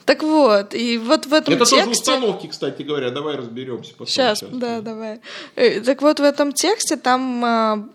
Так 0.10 0.24
вот, 0.24 0.74
и 0.74 0.98
вот 0.98 1.28
в 1.28 1.34
этом 1.36 1.54
Это 1.54 1.66
тексте... 1.66 1.86
тоже 1.86 1.92
установки, 1.92 2.48
кстати 2.48 2.82
говоря, 2.82 3.12
давай 3.12 3.36
разберемся. 3.36 3.92
Потом, 3.92 4.08
сейчас, 4.08 4.40
сейчас, 4.40 4.50
да, 4.50 4.82
давай. 4.82 5.22
Э, 5.56 5.82
так 5.82 6.02
вот, 6.02 6.20
в 6.20 6.24
этом 6.24 6.52
тексте 6.52 6.96
там 6.96 7.46
а, 7.46 7.88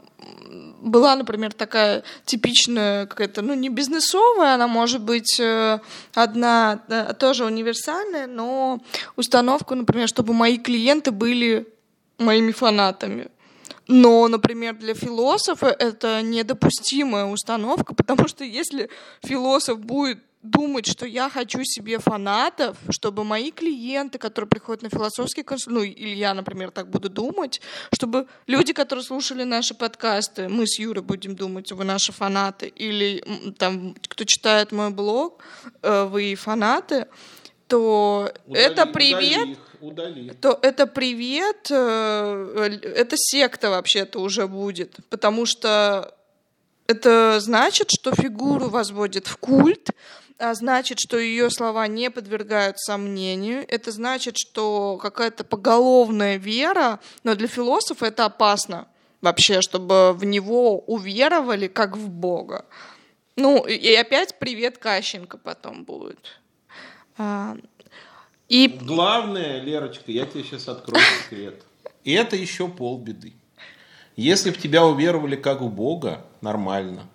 была, 0.80 1.16
например, 1.16 1.52
такая 1.52 2.04
типичная 2.24 3.06
какая-то, 3.06 3.42
ну, 3.42 3.54
не 3.54 3.68
бизнесовая, 3.68 4.54
она 4.54 4.68
может 4.68 5.02
быть 5.02 5.40
э, 5.40 5.80
одна, 6.14 6.76
тоже 7.18 7.46
универсальная, 7.46 8.28
но 8.28 8.78
установка, 9.16 9.74
например, 9.74 10.06
чтобы 10.06 10.34
мои 10.34 10.56
клиенты 10.58 11.10
были 11.10 11.66
моими 12.18 12.52
фанатами. 12.52 13.26
Но, 13.88 14.28
например, 14.28 14.76
для 14.76 14.94
философа 14.94 15.66
это 15.66 16.22
недопустимая 16.22 17.24
установка, 17.24 17.92
потому 17.96 18.28
что 18.28 18.44
если 18.44 18.88
философ 19.24 19.80
будет 19.80 20.20
думать, 20.44 20.86
что 20.86 21.06
я 21.06 21.28
хочу 21.30 21.64
себе 21.64 21.98
фанатов, 21.98 22.76
чтобы 22.90 23.24
мои 23.24 23.50
клиенты, 23.50 24.18
которые 24.18 24.48
приходят 24.48 24.82
на 24.82 24.90
философский 24.90 25.42
консульт, 25.42 25.74
ну, 25.74 25.82
или 25.82 26.14
я, 26.14 26.34
например, 26.34 26.70
так 26.70 26.90
буду 26.90 27.08
думать, 27.08 27.60
чтобы 27.92 28.26
люди, 28.46 28.72
которые 28.72 29.04
слушали 29.04 29.44
наши 29.44 29.74
подкасты, 29.74 30.48
мы 30.48 30.66
с 30.66 30.78
Юрой 30.78 31.02
будем 31.02 31.34
думать, 31.34 31.72
вы 31.72 31.84
наши 31.84 32.12
фанаты, 32.12 32.66
или 32.68 33.24
там, 33.58 33.96
кто 34.08 34.24
читает 34.24 34.70
мой 34.70 34.90
блог, 34.90 35.42
э, 35.82 36.04
вы 36.04 36.34
фанаты, 36.34 37.06
то 37.66 38.30
удали, 38.46 38.64
это 38.64 38.86
привет, 38.86 39.40
удали 39.40 39.58
удали. 39.80 40.30
то 40.40 40.58
это 40.60 40.86
привет, 40.86 41.68
э, 41.70 42.78
это 42.96 43.16
секта 43.16 43.70
вообще-то 43.70 44.20
уже 44.20 44.46
будет, 44.46 44.96
потому 45.08 45.46
что 45.46 46.14
это 46.86 47.40
значит, 47.40 47.88
что 47.90 48.14
фигуру 48.14 48.68
возводят 48.68 49.26
в 49.26 49.36
культ, 49.38 49.90
значит, 50.38 50.98
что 51.00 51.18
ее 51.18 51.50
слова 51.50 51.86
не 51.86 52.10
подвергают 52.10 52.78
сомнению. 52.78 53.64
Это 53.68 53.90
значит, 53.92 54.36
что 54.36 54.98
какая-то 54.98 55.44
поголовная 55.44 56.36
вера, 56.36 57.00
но 57.22 57.34
для 57.34 57.48
философа 57.48 58.06
это 58.06 58.24
опасно 58.26 58.88
вообще, 59.20 59.60
чтобы 59.62 60.12
в 60.12 60.24
него 60.24 60.80
уверовали 60.80 61.66
как 61.66 61.96
в 61.96 62.08
Бога. 62.08 62.66
Ну, 63.36 63.66
и 63.66 63.92
опять 63.94 64.38
привет 64.38 64.78
Кащенко 64.78 65.38
потом 65.38 65.84
будет. 65.84 66.40
А, 67.16 67.56
и... 68.48 68.68
Главное, 68.68 69.60
Лерочка, 69.60 70.12
я 70.12 70.26
тебе 70.26 70.44
сейчас 70.44 70.68
открою 70.68 71.02
секрет. 71.24 71.62
И 72.04 72.12
это 72.12 72.36
еще 72.36 72.68
полбеды. 72.68 73.32
Если 74.16 74.52
в 74.52 74.60
тебя 74.60 74.84
уверовали 74.84 75.34
как 75.34 75.60
в 75.60 75.68
Бога, 75.68 76.24
нормально. 76.40 77.08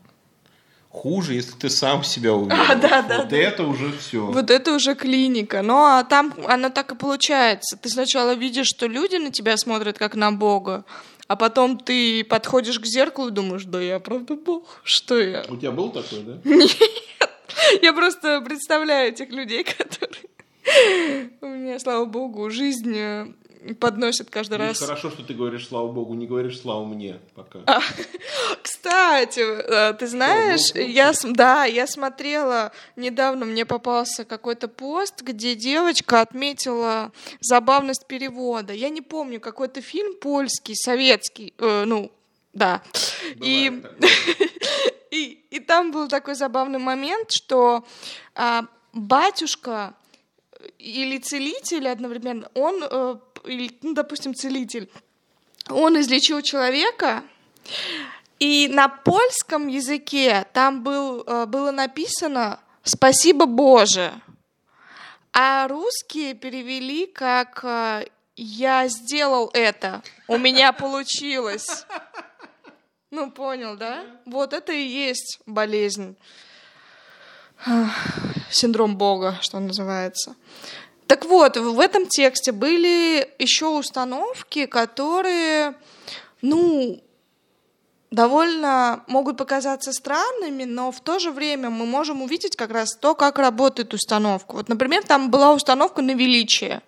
Хуже, 0.89 1.35
если 1.35 1.51
ты 1.51 1.69
сам 1.69 2.03
себя 2.03 2.33
уверен. 2.35 2.59
А, 2.59 2.75
да, 2.75 3.01
да, 3.01 3.17
вот 3.19 3.29
да. 3.29 3.37
это 3.37 3.63
уже 3.63 3.91
все. 3.97 4.25
Вот 4.25 4.49
это 4.49 4.73
уже 4.73 4.95
клиника. 4.95 5.61
Ну, 5.61 5.77
а 5.77 6.03
там 6.03 6.33
оно 6.47 6.69
так 6.69 6.91
и 6.91 6.95
получается. 6.95 7.77
Ты 7.77 7.89
сначала 7.89 8.33
видишь, 8.33 8.67
что 8.67 8.87
люди 8.87 9.15
на 9.15 9.31
тебя 9.31 9.55
смотрят 9.57 9.97
как 9.97 10.15
на 10.15 10.31
Бога, 10.31 10.85
а 11.27 11.35
потом 11.35 11.77
ты 11.77 12.23
подходишь 12.23 12.79
к 12.79 12.85
зеркалу 12.85 13.27
и 13.27 13.31
думаешь, 13.31 13.65
да 13.65 13.79
я 13.79 13.99
правда 13.99 14.35
Бог, 14.35 14.81
что 14.83 15.19
я? 15.19 15.45
У 15.47 15.57
тебя 15.57 15.71
был 15.71 15.91
такой, 15.91 16.23
да? 16.23 16.39
Нет. 16.43 16.75
Я 17.81 17.93
просто 17.93 18.41
представляю 18.41 19.09
этих 19.09 19.29
людей, 19.29 19.63
которые... 19.77 20.29
У 21.41 21.47
меня, 21.47 21.79
слава 21.79 22.05
богу, 22.05 22.49
жизнь 22.49 22.95
э, 22.95 23.27
подносят 23.79 24.29
каждый 24.29 24.57
Видишь, 24.57 24.79
раз. 24.79 24.81
Хорошо, 24.81 25.09
что 25.09 25.23
ты 25.23 25.33
говоришь 25.33 25.67
слава 25.67 25.91
богу, 25.91 26.13
не 26.13 26.27
говоришь 26.27 26.59
слава 26.59 26.85
мне 26.85 27.19
пока. 27.35 27.59
А, 27.65 27.79
кстати, 28.61 28.78
э, 28.89 29.93
ты 29.93 30.07
знаешь, 30.07 30.71
я 30.75 31.13
да, 31.23 31.65
я 31.65 31.87
смотрела 31.87 32.71
недавно 32.95 33.45
мне 33.45 33.65
попался 33.65 34.25
какой-то 34.25 34.67
пост, 34.67 35.21
где 35.21 35.55
девочка 35.55 36.21
отметила 36.21 37.11
забавность 37.41 38.07
перевода. 38.07 38.73
Я 38.73 38.89
не 38.89 39.01
помню 39.01 39.39
какой-то 39.39 39.81
фильм 39.81 40.15
польский, 40.19 40.75
советский, 40.75 41.53
э, 41.57 41.83
ну 41.85 42.11
да. 42.53 42.81
и, 43.35 43.83
и 45.11 45.39
и 45.49 45.59
там 45.59 45.91
был 45.91 46.07
такой 46.07 46.35
забавный 46.35 46.79
момент, 46.79 47.31
что 47.31 47.85
а, 48.35 48.65
батюшка 48.93 49.95
или 50.77 51.17
целитель 51.17 51.87
одновременно, 51.87 52.49
он 52.53 52.83
э, 52.83 53.15
или, 53.45 53.71
ну, 53.81 53.93
допустим, 53.93 54.35
целитель, 54.35 54.89
он 55.69 55.99
излечил 55.99 56.41
человека, 56.41 57.23
и 58.39 58.69
на 58.69 58.87
польском 58.87 59.67
языке 59.67 60.47
там 60.53 60.81
был, 60.83 61.23
э, 61.23 61.45
было 61.45 61.71
написано 61.71 62.59
«Спасибо 62.83 63.45
Боже», 63.45 64.13
а 65.33 65.67
русские 65.67 66.33
перевели 66.33 67.05
как 67.05 67.59
э, 67.63 68.07
«Я 68.35 68.87
сделал 68.87 69.49
это, 69.53 70.01
у 70.27 70.37
меня 70.37 70.73
получилось». 70.73 71.85
Ну, 73.11 73.31
понял, 73.31 73.75
да? 73.75 74.05
Вот 74.25 74.53
это 74.53 74.71
и 74.71 74.83
есть 74.83 75.39
болезнь. 75.47 76.15
Синдром 78.51 78.97
Бога, 78.97 79.39
что 79.41 79.59
называется. 79.59 80.35
Так 81.07 81.25
вот, 81.25 81.57
в 81.57 81.79
этом 81.79 82.05
тексте 82.05 82.51
были 82.51 83.27
еще 83.39 83.69
установки, 83.69 84.67
которые, 84.67 85.73
ну, 86.43 87.01
довольно 88.11 89.03
могут 89.07 89.37
показаться 89.37 89.93
странными, 89.93 90.63
но 90.63 90.91
в 90.91 90.99
то 90.99 91.19
же 91.19 91.31
время 91.31 91.69
мы 91.69 91.85
можем 91.85 92.21
увидеть 92.21 92.55
как 92.55 92.71
раз 92.71 92.95
то, 92.95 93.15
как 93.15 93.37
работает 93.37 93.93
установка. 93.93 94.53
Вот, 94.53 94.69
например, 94.69 95.03
там 95.03 95.29
была 95.29 95.53
установка 95.53 96.01
на 96.01 96.11
величие, 96.11 96.81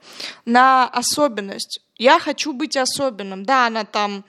на 0.46 0.88
особенность. 0.88 1.82
Я 1.98 2.20
хочу 2.20 2.54
быть 2.54 2.76
особенным. 2.76 3.46
Да, 3.46 3.68
она 3.68 3.84
там 3.84 4.24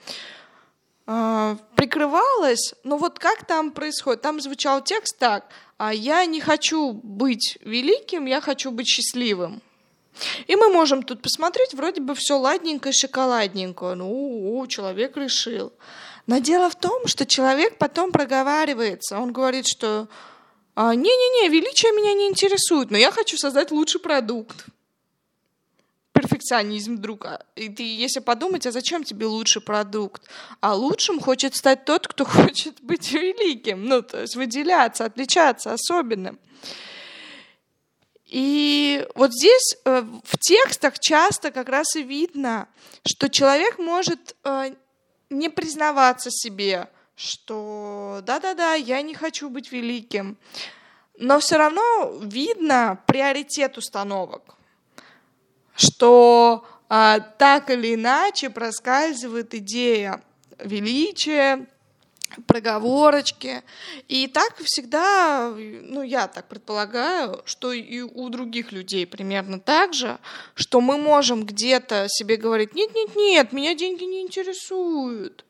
э, 1.07 1.57
прикрывалась, 1.75 2.75
но 2.83 2.97
вот 2.97 3.17
как 3.17 3.45
там 3.45 3.71
происходит? 3.71 4.21
Там 4.21 4.39
звучал 4.39 4.81
текст 4.81 5.17
так, 5.17 5.47
а 5.77 5.93
я 5.93 6.25
не 6.25 6.39
хочу 6.39 6.93
быть 6.93 7.57
великим, 7.63 8.25
я 8.25 8.39
хочу 8.41 8.71
быть 8.71 8.87
счастливым. 8.87 9.61
И 10.45 10.55
мы 10.55 10.69
можем 10.69 11.01
тут 11.01 11.23
посмотреть, 11.23 11.73
вроде 11.73 11.99
бы 11.99 12.13
все 12.13 12.37
ладненько 12.37 12.91
шоколадненько. 12.91 13.95
Ну, 13.95 14.63
человек 14.67 15.17
решил. 15.17 15.73
Но 16.25 16.37
дело 16.37 16.69
в 16.69 16.75
том, 16.75 17.07
что 17.07 17.25
человек 17.25 17.77
потом 17.77 18.11
проговаривается. 18.11 19.19
Он 19.19 19.33
говорит, 19.33 19.67
что 19.67 20.07
«А, 20.75 20.95
не-не-не, 20.95 21.49
величие 21.49 21.91
меня 21.91 22.13
не 22.13 22.27
интересует, 22.27 22.91
но 22.91 22.97
я 22.97 23.11
хочу 23.11 23.37
создать 23.37 23.71
лучший 23.71 23.99
продукт. 23.99 24.65
Перфекционизм 26.13 26.95
вдруг. 26.95 27.25
А, 27.25 27.45
и 27.55 27.67
ты, 27.67 27.83
если 27.83 28.21
подумать, 28.21 28.65
а 28.65 28.71
зачем 28.71 29.03
тебе 29.03 29.25
лучший 29.25 29.61
продукт? 29.61 30.23
А 30.61 30.75
лучшим 30.75 31.19
хочет 31.19 31.55
стать 31.55 31.85
тот, 31.85 32.07
кто 32.07 32.23
хочет 32.25 32.81
быть 32.81 33.11
великим. 33.11 33.85
Ну, 33.85 34.01
то 34.01 34.21
есть 34.21 34.35
выделяться, 34.35 35.05
отличаться, 35.05 35.73
особенным. 35.73 36.39
И 38.25 39.05
вот 39.13 39.31
здесь 39.31 39.75
э, 39.85 40.01
в 40.23 40.37
текстах 40.39 40.97
часто 40.97 41.51
как 41.51 41.69
раз 41.69 41.95
и 41.95 42.01
видно, 42.01 42.67
что 43.05 43.29
человек 43.29 43.77
может 43.77 44.35
э, 44.43 44.73
не 45.33 45.49
признаваться 45.49 46.29
себе, 46.31 46.89
что 47.15 48.21
да-да-да, 48.23 48.73
я 48.73 49.01
не 49.01 49.13
хочу 49.13 49.49
быть 49.49 49.71
великим. 49.71 50.37
Но 51.17 51.39
все 51.39 51.57
равно 51.57 52.19
видно 52.21 52.99
приоритет 53.05 53.77
установок, 53.77 54.55
что 55.75 56.65
а, 56.89 57.19
так 57.19 57.69
или 57.69 57.95
иначе 57.95 58.49
проскальзывает 58.49 59.53
идея 59.53 60.23
величия, 60.59 61.67
проговорочки. 62.45 63.63
И 64.07 64.27
так 64.27 64.57
всегда, 64.63 65.53
ну, 65.55 66.01
я 66.01 66.27
так 66.27 66.47
предполагаю, 66.47 67.41
что 67.45 67.71
и 67.71 68.01
у 68.01 68.29
других 68.29 68.71
людей 68.71 69.05
примерно 69.05 69.59
так 69.59 69.93
же, 69.93 70.17
что 70.55 70.81
мы 70.81 70.97
можем 70.97 71.45
где-то 71.45 72.07
себе 72.09 72.37
говорить, 72.37 72.75
нет-нет-нет, 72.75 73.53
меня 73.53 73.75
деньги 73.75 74.03
не 74.03 74.21
интересуют. 74.21 75.45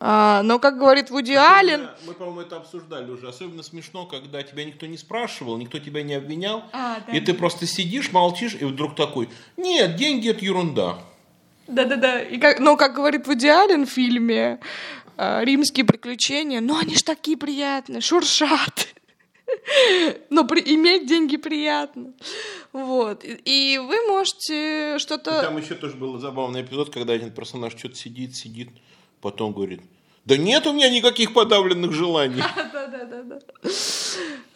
А, 0.00 0.42
но, 0.44 0.60
как 0.60 0.78
говорит 0.78 1.10
Вуди 1.10 1.34
Аллен... 1.34 1.88
Мы, 2.06 2.14
по-моему, 2.14 2.42
это 2.42 2.56
обсуждали 2.58 3.10
уже. 3.10 3.28
Особенно 3.28 3.64
смешно, 3.64 4.06
когда 4.06 4.42
тебя 4.44 4.64
никто 4.64 4.86
не 4.86 4.96
спрашивал, 4.96 5.56
никто 5.58 5.80
тебя 5.80 6.02
не 6.02 6.14
обвинял, 6.14 6.64
а, 6.72 7.00
да, 7.04 7.12
и 7.12 7.20
ты 7.20 7.34
просто 7.34 7.66
сидишь, 7.66 8.12
молчишь, 8.12 8.56
и 8.60 8.64
вдруг 8.64 8.94
такой, 8.94 9.28
нет, 9.56 9.96
деньги– 9.96 10.28
это 10.30 10.44
ерунда. 10.44 10.98
Да-да-да. 11.66 12.22
И 12.22 12.38
как, 12.38 12.60
но, 12.60 12.76
как 12.76 12.94
говорит 12.94 13.26
Вуди 13.26 13.48
Аллен 13.48 13.86
в 13.86 13.90
фильме 13.90 14.60
«Римские 15.18 15.84
приключения», 15.84 16.60
ну 16.60 16.78
они 16.78 16.94
ж 16.94 17.02
такие 17.02 17.36
приятные, 17.36 18.00
шуршат. 18.00 18.88
Но 20.30 20.44
при, 20.44 20.60
иметь 20.74 21.06
деньги 21.06 21.36
приятно. 21.36 22.12
Вот. 22.72 23.24
И, 23.24 23.40
и 23.44 23.78
вы 23.78 24.06
можете 24.06 24.98
что-то... 24.98 25.42
Там 25.42 25.58
еще 25.58 25.74
тоже 25.74 25.96
был 25.96 26.18
забавный 26.18 26.62
эпизод, 26.62 26.90
когда 26.90 27.14
один 27.14 27.30
персонаж 27.30 27.76
что-то 27.76 27.96
сидит, 27.96 28.36
сидит, 28.36 28.68
потом 29.20 29.52
говорит, 29.52 29.80
да 30.24 30.36
нет 30.36 30.66
у 30.66 30.72
меня 30.72 30.90
никаких 30.90 31.32
подавленных 31.32 31.92
желаний. 31.92 32.42
Да-да-да. 32.72 33.38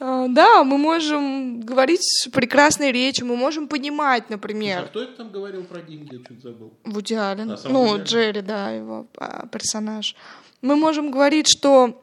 А, 0.00 0.28
да, 0.28 0.64
мы 0.64 0.76
можем 0.76 1.60
говорить 1.60 2.28
прекрасной 2.32 2.92
речью, 2.92 3.26
мы 3.26 3.36
можем 3.36 3.68
понимать, 3.68 4.24
А 4.28 4.32
например, 4.32 4.86
кто 4.88 5.02
это 5.02 5.12
там 5.12 5.30
говорил 5.30 5.64
про 5.64 5.80
деньги, 5.80 6.16
я 6.16 6.20
что-то 6.20 6.40
забыл. 6.40 6.72
Вуди 6.84 7.14
Аллен, 7.14 7.52
А, 7.52 7.58
ну? 7.68 8.02
Джерри, 8.02 8.42
да, 8.42 8.70
его 8.70 9.06
а, 9.16 9.46
персонаж. 9.46 10.14
Мы 10.62 10.76
можем 10.76 11.10
говорить, 11.10 11.48
что 11.48 12.00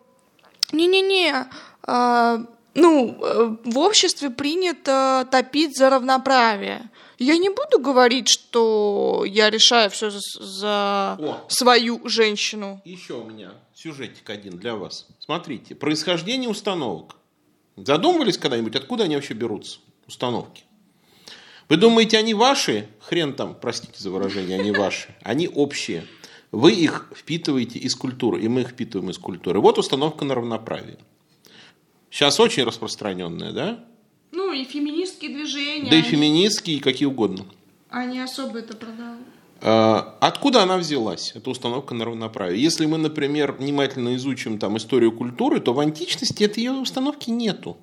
не-не-не, 0.71 1.47
а, 1.83 2.45
ну, 2.75 3.17
э, 3.21 3.55
в 3.63 3.77
обществе 3.79 4.29
принято 4.29 5.27
топить 5.31 5.77
за 5.77 5.89
равноправие. 5.89 6.89
Я 7.17 7.37
не 7.37 7.49
буду 7.49 7.79
говорить, 7.79 8.29
что 8.29 9.23
я 9.25 9.49
решаю 9.49 9.89
все 9.89 10.09
за, 10.09 10.19
за 10.39 11.17
О. 11.19 11.45
свою 11.49 12.07
женщину. 12.07 12.81
Еще 12.85 13.15
у 13.15 13.23
меня 13.23 13.51
сюжетик 13.73 14.29
один 14.29 14.57
для 14.57 14.75
вас. 14.75 15.07
Смотрите, 15.19 15.75
происхождение 15.75 16.49
установок. 16.49 17.15
Задумывались 17.75 18.37
когда-нибудь, 18.37 18.75
откуда 18.75 19.05
они 19.05 19.15
вообще 19.15 19.33
берутся, 19.33 19.79
установки? 20.07 20.63
Вы 21.69 21.77
думаете, 21.77 22.17
они 22.17 22.33
ваши? 22.33 22.87
Хрен 22.99 23.33
там, 23.33 23.55
простите 23.59 23.93
за 23.97 24.09
выражение, 24.09 24.59
они 24.59 24.71
ваши. 24.71 25.15
Они 25.21 25.47
общие. 25.47 26.05
Вы 26.51 26.73
их 26.73 27.11
впитываете 27.15 27.77
из 27.79 27.95
культуры, 27.95 28.41
и 28.41 28.47
мы 28.47 28.61
их 28.61 28.69
впитываем 28.69 29.11
из 29.11 29.17
культуры. 29.17 29.59
Вот 29.59 29.77
установка 29.77 30.25
на 30.25 30.35
равноправие. 30.35 30.97
Сейчас 32.09 32.39
очень 32.39 32.63
распространенная, 32.63 33.51
да? 33.51 33.85
Ну, 34.31 34.51
и 34.51 34.63
феминистские 34.63 35.31
движения. 35.35 35.89
Да 35.89 35.95
и 35.95 36.01
феминистские, 36.01 36.77
и 36.77 36.79
какие 36.79 37.07
угодно. 37.07 37.45
Они 37.89 38.19
особо 38.19 38.59
это 38.59 38.75
продавали. 38.75 39.19
А, 39.61 40.17
Откуда 40.21 40.63
она 40.63 40.77
взялась, 40.77 41.33
эта 41.35 41.49
установка 41.49 41.93
на 41.93 42.05
равноправие? 42.05 42.61
Если 42.61 42.85
мы, 42.85 42.97
например, 42.97 43.51
внимательно 43.51 44.15
изучим 44.15 44.57
там 44.57 44.77
историю 44.77 45.11
культуры, 45.11 45.59
то 45.59 45.73
в 45.73 45.79
античности 45.79 46.43
этой 46.43 46.63
ее 46.63 46.71
установки 46.71 47.29
нету. 47.29 47.77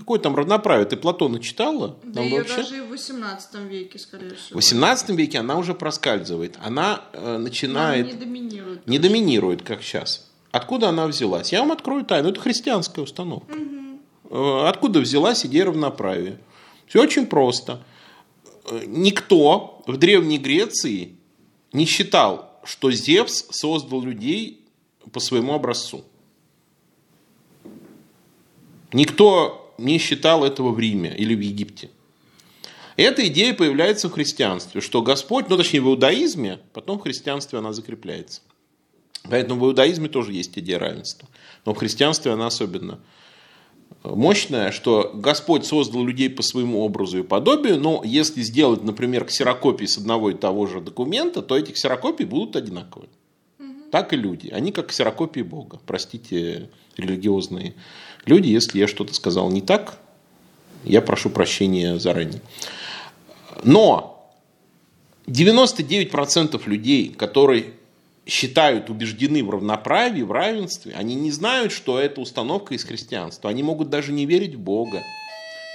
Какое 0.00 0.18
там 0.18 0.34
равноправие? 0.34 0.86
Ты 0.86 0.96
Платона 0.96 1.38
читала? 1.40 1.94
Да 2.02 2.14
Там 2.14 2.24
ее 2.24 2.38
вообще- 2.38 2.56
даже 2.56 2.78
и 2.78 2.80
в 2.80 2.88
18 2.88 3.54
веке, 3.68 3.98
скорее 3.98 4.30
В 4.30 4.38
всего. 4.38 4.56
18 4.56 5.10
веке 5.14 5.38
она 5.38 5.58
уже 5.58 5.74
проскальзывает. 5.74 6.56
Она 6.64 7.02
э, 7.12 7.18
Она 7.18 7.38
начинает... 7.38 8.06
не 8.06 8.12
доминирует. 8.14 8.86
не 8.86 8.98
доминирует, 8.98 9.62
как 9.62 9.82
сейчас. 9.82 10.26
Откуда 10.52 10.88
она 10.88 11.06
взялась? 11.06 11.52
Я 11.52 11.60
вам 11.60 11.70
открою 11.72 12.04
тайну. 12.06 12.30
Это 12.30 12.40
христианская 12.40 13.02
установка. 13.02 13.54
Э, 14.30 14.64
Откуда 14.68 15.00
взялась 15.00 15.44
идея 15.44 15.66
равноправия? 15.66 16.40
Все 16.86 17.02
очень 17.02 17.26
просто. 17.26 17.82
Э, 18.70 18.82
Никто 18.86 19.82
в 19.86 19.98
Древней 19.98 20.38
Греции 20.38 21.14
не 21.74 21.84
считал, 21.84 22.58
что 22.64 22.90
Зевс 22.90 23.44
создал 23.50 24.00
людей 24.02 24.64
по 25.12 25.20
своему 25.20 25.52
образцу. 25.52 26.04
Никто 28.92 29.59
не 29.80 29.98
считал 29.98 30.44
этого 30.44 30.70
в 30.70 30.78
Риме 30.78 31.14
или 31.16 31.34
в 31.34 31.40
Египте. 31.40 31.90
Эта 32.96 33.26
идея 33.28 33.54
появляется 33.54 34.08
в 34.08 34.12
христианстве, 34.12 34.80
что 34.80 35.02
Господь, 35.02 35.48
ну 35.48 35.56
точнее 35.56 35.80
в 35.80 35.88
иудаизме, 35.88 36.58
потом 36.72 36.98
в 36.98 37.02
христианстве 37.02 37.58
она 37.58 37.72
закрепляется. 37.72 38.42
Поэтому 39.28 39.60
в 39.60 39.66
иудаизме 39.66 40.08
тоже 40.08 40.32
есть 40.32 40.58
идея 40.58 40.78
равенства. 40.78 41.28
Но 41.64 41.74
в 41.74 41.78
христианстве 41.78 42.32
она 42.32 42.46
особенно 42.46 43.00
мощная, 44.02 44.72
что 44.72 45.12
Господь 45.14 45.66
создал 45.66 46.04
людей 46.04 46.30
по 46.30 46.42
своему 46.42 46.80
образу 46.80 47.18
и 47.18 47.22
подобию, 47.22 47.78
но 47.78 48.02
если 48.04 48.42
сделать, 48.42 48.82
например, 48.82 49.24
ксерокопии 49.24 49.86
с 49.86 49.98
одного 49.98 50.30
и 50.30 50.34
того 50.34 50.66
же 50.66 50.80
документа, 50.80 51.42
то 51.42 51.56
эти 51.56 51.72
ксерокопии 51.72 52.24
будут 52.24 52.56
одинаковые. 52.56 53.10
Так 53.90 54.12
и 54.12 54.16
люди. 54.16 54.48
Они 54.48 54.72
как 54.72 54.88
ксерокопии 54.88 55.40
Бога. 55.40 55.80
Простите, 55.84 56.70
религиозные 56.96 57.74
люди, 58.26 58.48
если 58.48 58.78
я 58.78 58.86
что-то 58.86 59.14
сказал 59.14 59.50
не 59.50 59.60
так, 59.60 59.98
я 60.84 61.02
прошу 61.02 61.30
прощения 61.30 61.98
заранее. 61.98 62.40
Но 63.62 64.32
99% 65.26 66.60
людей, 66.66 67.12
которые 67.12 67.74
считают, 68.26 68.90
убеждены 68.90 69.42
в 69.44 69.50
равноправии, 69.50 70.22
в 70.22 70.32
равенстве, 70.32 70.94
они 70.94 71.14
не 71.14 71.30
знают, 71.30 71.72
что 71.72 71.98
это 71.98 72.20
установка 72.20 72.74
из 72.74 72.84
христианства. 72.84 73.50
Они 73.50 73.62
могут 73.62 73.90
даже 73.90 74.12
не 74.12 74.26
верить 74.26 74.54
в 74.54 74.60
Бога, 74.60 75.02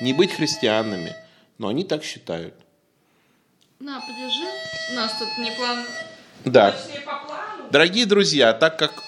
не 0.02 0.14
быть 0.14 0.32
христианами, 0.32 1.14
но 1.58 1.68
они 1.68 1.84
так 1.84 2.04
считают. 2.04 2.54
На, 3.80 4.00
подержи. 4.00 4.46
У 4.92 4.96
нас 4.96 5.18
тут 5.20 5.28
не 5.38 5.52
план... 5.52 5.86
Да. 6.46 6.72
Точнее, 6.72 7.02
по 7.02 7.26
плану. 7.26 7.70
Дорогие 7.72 8.06
друзья, 8.06 8.54
так 8.54 8.78
как 8.80 9.04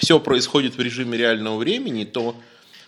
все 0.00 0.18
происходит 0.18 0.76
в 0.76 0.80
режиме 0.80 1.18
реального 1.18 1.58
времени, 1.58 2.04
то 2.04 2.34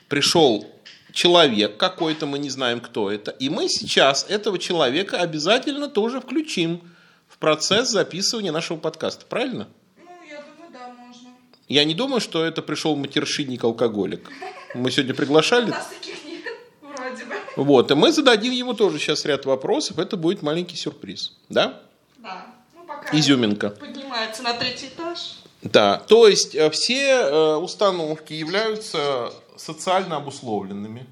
пришел 0.08 0.66
человек 1.12 1.76
какой-то, 1.76 2.26
мы 2.26 2.38
не 2.38 2.48
знаем, 2.48 2.80
кто 2.80 3.10
это, 3.10 3.30
и 3.30 3.50
мы 3.50 3.68
сейчас 3.68 4.24
этого 4.28 4.58
человека 4.58 5.18
обязательно 5.18 5.88
тоже 5.88 6.20
включим 6.20 6.80
в 7.28 7.36
процесс 7.38 7.90
записывания 7.90 8.50
нашего 8.50 8.78
подкаста. 8.78 9.26
Правильно? 9.26 9.68
Ну, 9.98 10.04
я 10.28 10.42
думаю, 10.42 10.72
да, 10.72 10.88
можно. 10.88 11.28
Я 11.68 11.84
не 11.84 11.94
думаю, 11.94 12.20
что 12.20 12.44
это 12.44 12.62
пришел 12.62 12.96
матершинник-алкоголик. 12.96 14.30
Мы 14.74 14.90
сегодня 14.90 15.14
приглашали. 15.14 15.70
нас 15.70 15.88
таких 15.88 16.24
нет, 16.24 16.44
вроде 16.80 17.24
бы. 17.26 17.34
Вот, 17.56 17.90
и 17.90 17.94
мы 17.94 18.10
зададим 18.10 18.52
ему 18.52 18.72
тоже 18.72 18.98
сейчас 18.98 19.26
ряд 19.26 19.44
вопросов. 19.44 19.98
Это 19.98 20.16
будет 20.16 20.40
маленький 20.40 20.76
сюрприз. 20.76 21.36
Да? 21.50 21.82
Да. 22.16 22.46
Ну, 22.74 22.84
пока 22.86 23.14
Изюминка. 23.14 23.68
поднимается 23.68 24.42
на 24.42 24.54
третий 24.54 24.86
этаж. 24.86 25.41
Да, 25.62 25.98
то 25.98 26.26
есть 26.26 26.54
э, 26.54 26.70
все 26.70 27.10
э, 27.10 27.56
установки 27.56 28.32
являются 28.32 29.32
социально 29.56 30.16
обусловленными. 30.16 31.06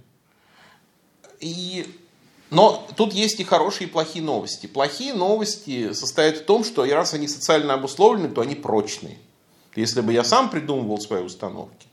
И... 1.38 1.86
Но 2.50 2.84
тут 2.96 3.12
есть 3.12 3.38
и 3.38 3.44
хорошие, 3.44 3.86
и 3.86 3.90
плохие 3.90 4.24
новости. 4.24 4.66
Плохие 4.66 5.14
новости 5.14 5.92
состоят 5.92 6.38
в 6.38 6.44
том, 6.44 6.64
что 6.64 6.84
и 6.84 6.90
раз 6.90 7.14
они 7.14 7.28
социально 7.28 7.74
обусловлены, 7.74 8.28
то 8.28 8.40
они 8.40 8.56
прочные. 8.56 9.18
Если 9.76 10.00
бы 10.00 10.12
я 10.12 10.24
сам 10.24 10.50
придумывал 10.50 11.00
свои 11.00 11.22
установки, 11.22 11.86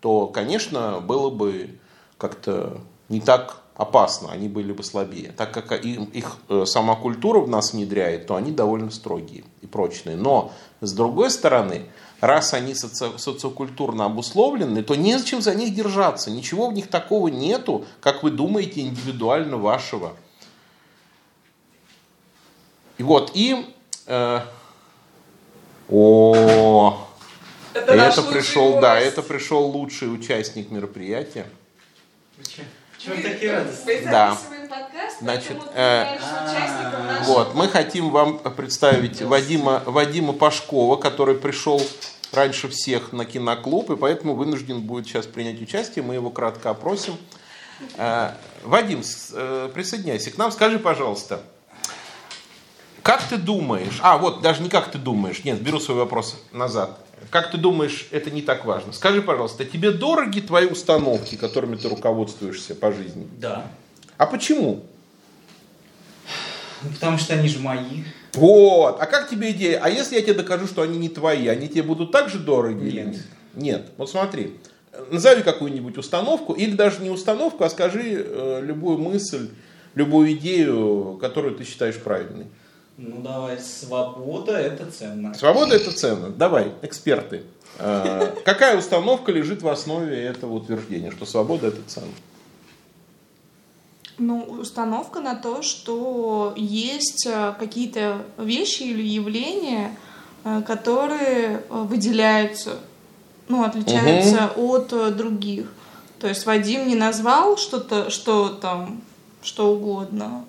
то, 0.00 0.28
конечно, 0.28 1.00
было 1.00 1.30
бы 1.30 1.80
как-то 2.16 2.80
не 3.08 3.20
так 3.20 3.61
опасно, 3.74 4.30
они 4.30 4.48
были 4.48 4.72
бы 4.72 4.82
слабее. 4.82 5.32
Так 5.36 5.52
как 5.52 5.72
им- 5.84 6.04
их 6.04 6.36
э, 6.48 6.64
сама 6.66 6.94
культура 6.96 7.40
в 7.40 7.48
нас 7.48 7.72
внедряет, 7.72 8.26
то 8.26 8.36
они 8.36 8.52
довольно 8.52 8.90
строгие 8.90 9.44
и 9.60 9.66
прочные. 9.66 10.16
Но, 10.16 10.52
с 10.80 10.92
другой 10.92 11.30
стороны, 11.30 11.86
раз 12.20 12.54
они 12.54 12.72
соци- 12.72 13.18
социокультурно 13.18 14.04
обусловлены, 14.04 14.82
то 14.82 14.94
незачем 14.94 15.42
за 15.42 15.54
них 15.54 15.74
держаться. 15.74 16.30
Ничего 16.30 16.68
в 16.68 16.72
них 16.72 16.88
такого 16.88 17.28
нету, 17.28 17.84
как 18.00 18.22
вы 18.22 18.30
думаете, 18.30 18.80
индивидуально 18.82 19.56
вашего. 19.56 20.12
И 22.98 23.02
вот, 23.02 23.32
и... 23.34 23.66
э, 24.06 24.40
о, 25.90 27.06
Это, 27.74 27.92
это 27.94 28.22
пришел, 28.22 28.80
да, 28.80 28.98
это 29.00 29.22
пришел 29.22 29.66
лучший 29.66 30.14
участник 30.14 30.70
мероприятия. 30.70 31.46
Чего 33.04 33.16
такие 33.16 33.50
Да. 34.10 34.34
записываем 34.34 34.68
подкаст, 34.68 35.18
Значит, 35.20 35.56
э, 35.74 36.04
нашего. 36.04 37.24
Вот, 37.24 37.54
мы 37.54 37.68
хотим 37.68 38.10
вам 38.10 38.38
представить 38.38 39.20
Вадима, 39.22 39.82
Вадима 39.86 40.32
Пашкова, 40.32 40.96
который 40.96 41.34
пришел 41.34 41.82
раньше 42.32 42.68
всех 42.68 43.12
на 43.12 43.24
киноклуб, 43.24 43.90
и 43.90 43.96
поэтому 43.96 44.34
вынужден 44.34 44.82
будет 44.82 45.06
сейчас 45.06 45.26
принять 45.26 45.60
участие. 45.60 46.04
Мы 46.04 46.14
его 46.14 46.30
кратко 46.30 46.70
опросим. 46.70 47.16
Э, 47.96 48.30
Вадим, 48.62 49.02
э, 49.32 49.70
присоединяйся 49.74 50.30
к 50.30 50.38
нам. 50.38 50.52
Скажи, 50.52 50.78
пожалуйста, 50.78 51.42
как 53.02 53.22
ты 53.22 53.36
думаешь, 53.36 53.98
а 54.02 54.18
вот 54.18 54.42
даже 54.42 54.62
не 54.62 54.68
как 54.68 54.90
ты 54.90 54.98
думаешь, 54.98 55.44
нет, 55.44 55.60
беру 55.60 55.80
свой 55.80 55.98
вопрос 55.98 56.40
назад. 56.52 56.98
Как 57.30 57.50
ты 57.50 57.58
думаешь, 57.58 58.08
это 58.10 58.30
не 58.30 58.42
так 58.42 58.64
важно. 58.64 58.92
Скажи, 58.92 59.22
пожалуйста, 59.22 59.64
тебе 59.64 59.90
дороги 59.90 60.40
твои 60.40 60.66
установки, 60.66 61.36
которыми 61.36 61.76
ты 61.76 61.88
руководствуешься 61.88 62.74
по 62.74 62.92
жизни? 62.92 63.28
Да. 63.38 63.66
А 64.18 64.26
почему? 64.26 64.84
Ну, 66.82 66.90
потому 66.90 67.18
что 67.18 67.34
они 67.34 67.48
же 67.48 67.60
мои. 67.60 68.04
Вот. 68.34 69.00
А 69.00 69.06
как 69.06 69.28
тебе 69.28 69.52
идея? 69.52 69.80
А 69.82 69.88
если 69.88 70.16
я 70.16 70.22
тебе 70.22 70.34
докажу, 70.34 70.66
что 70.66 70.82
они 70.82 70.98
не 70.98 71.08
твои, 71.08 71.46
они 71.46 71.68
тебе 71.68 71.82
будут 71.82 72.10
так 72.10 72.28
же 72.28 72.38
дороги? 72.38 72.86
или 72.86 73.02
Нет. 73.02 73.22
Нет. 73.54 73.90
Вот 73.96 74.10
смотри. 74.10 74.56
Назови 75.10 75.42
какую-нибудь 75.42 75.96
установку, 75.96 76.52
или 76.52 76.72
даже 76.72 77.00
не 77.00 77.08
установку, 77.08 77.64
а 77.64 77.70
скажи 77.70 78.24
э, 78.26 78.60
любую 78.62 78.98
мысль, 78.98 79.48
любую 79.94 80.32
идею, 80.32 81.18
которую 81.20 81.54
ты 81.54 81.64
считаешь 81.64 81.96
правильной. 81.96 82.46
Ну 82.98 83.22
давай, 83.22 83.58
свобода 83.58 84.52
это 84.52 84.90
ценно. 84.90 85.34
Свобода 85.34 85.74
это 85.74 85.92
ценно. 85.92 86.28
Давай, 86.28 86.72
эксперты. 86.82 87.44
Э, 87.78 88.34
Какая 88.44 88.76
установка 88.76 89.32
лежит 89.32 89.62
в 89.62 89.68
основе 89.68 90.22
этого 90.22 90.54
утверждения, 90.54 91.10
что 91.10 91.24
свобода 91.24 91.68
это 91.68 91.80
ценно? 91.86 92.12
Ну, 94.18 94.42
установка 94.60 95.20
на 95.20 95.34
то, 95.34 95.62
что 95.62 96.52
есть 96.56 97.26
э, 97.26 97.54
какие-то 97.58 98.22
вещи 98.36 98.82
или 98.82 99.02
явления, 99.02 99.96
э, 100.44 100.60
которые 100.66 101.64
выделяются, 101.70 102.78
ну, 103.48 103.64
отличаются 103.64 104.52
от 104.54 104.92
э, 104.92 105.10
других. 105.10 105.72
То 106.20 106.28
есть 106.28 106.44
Вадим 106.44 106.86
не 106.86 106.94
назвал 106.94 107.56
что-то, 107.56 108.10
что 108.10 108.50
там, 108.50 109.00
что 109.42 109.72
угодно 109.72 110.44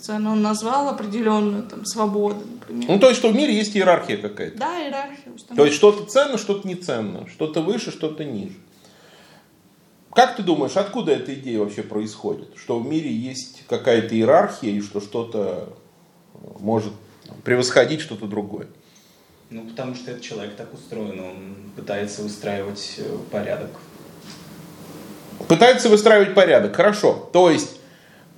ценно, 0.00 0.32
он 0.32 0.42
назвал 0.42 0.88
определенную 0.88 1.64
там 1.64 1.84
свободу, 1.84 2.40
например. 2.46 2.88
Ну, 2.88 2.98
то 2.98 3.08
есть, 3.08 3.18
что 3.18 3.30
в 3.30 3.34
мире 3.34 3.54
есть 3.54 3.76
иерархия 3.76 4.16
какая-то. 4.16 4.58
Да, 4.58 4.82
иерархия 4.82 5.32
установка. 5.32 5.54
То 5.56 5.64
есть, 5.64 5.76
что-то 5.76 6.04
ценно, 6.04 6.38
что-то 6.38 6.66
не 6.66 6.74
ценно. 6.74 7.28
Что-то 7.28 7.62
выше, 7.62 7.90
что-то 7.90 8.24
ниже. 8.24 8.54
Как 10.14 10.36
ты 10.36 10.42
думаешь, 10.42 10.76
откуда 10.76 11.12
эта 11.12 11.34
идея 11.34 11.60
вообще 11.60 11.82
происходит? 11.82 12.48
Что 12.56 12.78
в 12.78 12.86
мире 12.86 13.10
есть 13.10 13.64
какая-то 13.66 14.14
иерархия 14.14 14.70
и 14.70 14.80
что 14.82 15.00
что-то 15.00 15.70
может 16.60 16.92
превосходить 17.44 18.00
что-то 18.00 18.26
другое? 18.26 18.68
Ну, 19.48 19.62
потому 19.64 19.94
что 19.94 20.10
этот 20.10 20.22
человек 20.22 20.56
так 20.56 20.72
устроен, 20.72 21.20
он 21.20 21.56
пытается 21.76 22.22
выстраивать 22.22 22.94
э, 22.98 23.18
порядок. 23.30 23.70
Пытается 25.48 25.88
выстраивать 25.88 26.34
порядок. 26.34 26.74
Хорошо. 26.74 27.28
То 27.32 27.50
есть, 27.50 27.78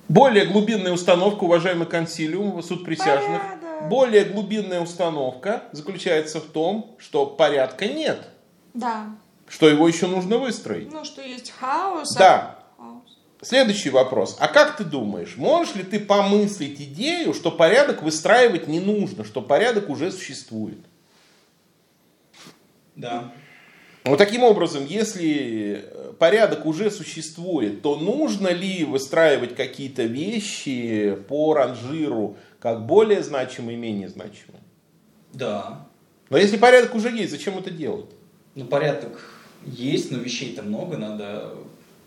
более 0.07 0.45
глубинная 0.45 0.91
установка, 0.93 1.43
уважаемый 1.43 1.87
консилиум, 1.87 2.61
суд 2.63 2.83
присяжных, 2.85 3.41
Порядок. 3.41 3.89
более 3.89 4.25
глубинная 4.25 4.81
установка 4.81 5.63
заключается 5.71 6.39
в 6.39 6.45
том, 6.45 6.95
что 6.99 7.25
порядка 7.25 7.87
нет, 7.87 8.27
Да. 8.73 9.07
что 9.47 9.67
его 9.69 9.87
еще 9.87 10.07
нужно 10.07 10.37
выстроить. 10.37 10.91
Ну, 10.91 11.03
что 11.05 11.21
есть 11.21 11.51
хаос. 11.51 12.15
а- 12.15 12.19
Да. 12.19 12.59
хаос. 12.77 13.17
Следующий 13.41 13.89
вопрос. 13.89 14.37
А 14.39 14.47
как 14.47 14.77
ты 14.77 14.83
думаешь, 14.83 15.35
можешь 15.37 15.75
ли 15.75 15.83
ты 15.83 15.99
помыслить 15.99 16.79
идею, 16.81 17.33
что 17.33 17.51
порядок 17.51 18.01
выстраивать 18.01 18.67
не 18.67 18.79
нужно, 18.79 19.23
что 19.23 19.41
порядок 19.41 19.89
уже 19.89 20.11
существует? 20.11 20.79
Да. 22.95 23.31
Вот 24.05 24.17
таким 24.19 24.43
образом, 24.43 24.85
если 24.85 25.83
э, 25.83 26.13
порядок 26.19 26.67
уже 26.67 26.91
существует, 26.91 27.81
то 27.81 27.95
нужно 27.95 28.49
ли 28.49 28.83
выстраивать 28.83 29.55
какие-то 29.55 30.03
вещи 30.03 31.17
по 31.27 31.55
ранжиру, 31.55 32.37
как 32.59 32.85
более 32.85 33.23
значимые 33.23 33.77
и 33.77 33.79
менее 33.81 34.09
значимые? 34.09 34.61
Да. 35.33 35.87
Но 36.29 36.37
если 36.37 36.57
порядок 36.57 36.93
уже 36.93 37.09
есть, 37.09 37.31
зачем 37.31 37.57
это 37.57 37.71
делать? 37.71 38.09
Ну, 38.53 38.65
порядок 38.65 39.27
есть, 39.65 40.11
но 40.11 40.19
вещей-то 40.19 40.61
много, 40.61 40.97
надо 40.97 41.55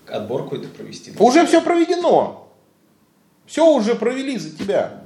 отбор 0.07 0.44
какой-то 0.44 0.68
провести. 0.68 1.12
Уже 1.18 1.46
все 1.46 1.61
проведено. 1.61 2.49
Все 3.44 3.66
уже 3.66 3.96
провели 3.96 4.38
за 4.38 4.57
тебя. 4.57 5.03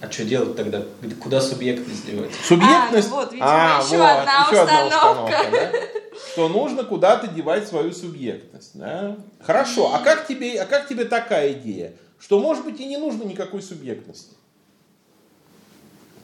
А 0.00 0.10
что 0.10 0.24
делать 0.24 0.56
тогда? 0.56 0.82
Куда 1.22 1.40
субъектность 1.40 2.04
девать? 2.06 2.30
Субъектность. 2.44 3.08
А, 3.08 3.10
ну 3.10 3.16
вот, 3.16 3.32
видимо, 3.32 3.80
еще 3.82 4.04
одна 4.04 4.46
еще 4.50 4.62
установка. 4.62 5.46
да? 5.50 5.72
Что 6.32 6.48
нужно 6.48 6.84
куда-то 6.84 7.28
девать 7.28 7.66
свою 7.68 7.92
субъектность. 7.92 8.72
да? 8.74 9.16
Хорошо. 9.42 9.94
А 9.94 9.98
как, 10.00 10.26
тебе, 10.26 10.60
а 10.60 10.66
как 10.66 10.86
тебе 10.88 11.04
такая 11.06 11.52
идея? 11.52 11.94
Что, 12.18 12.38
может 12.40 12.64
быть, 12.64 12.78
и 12.80 12.86
не 12.86 12.96
нужно 12.98 13.22
никакой 13.24 13.62
субъектности? 13.62 14.34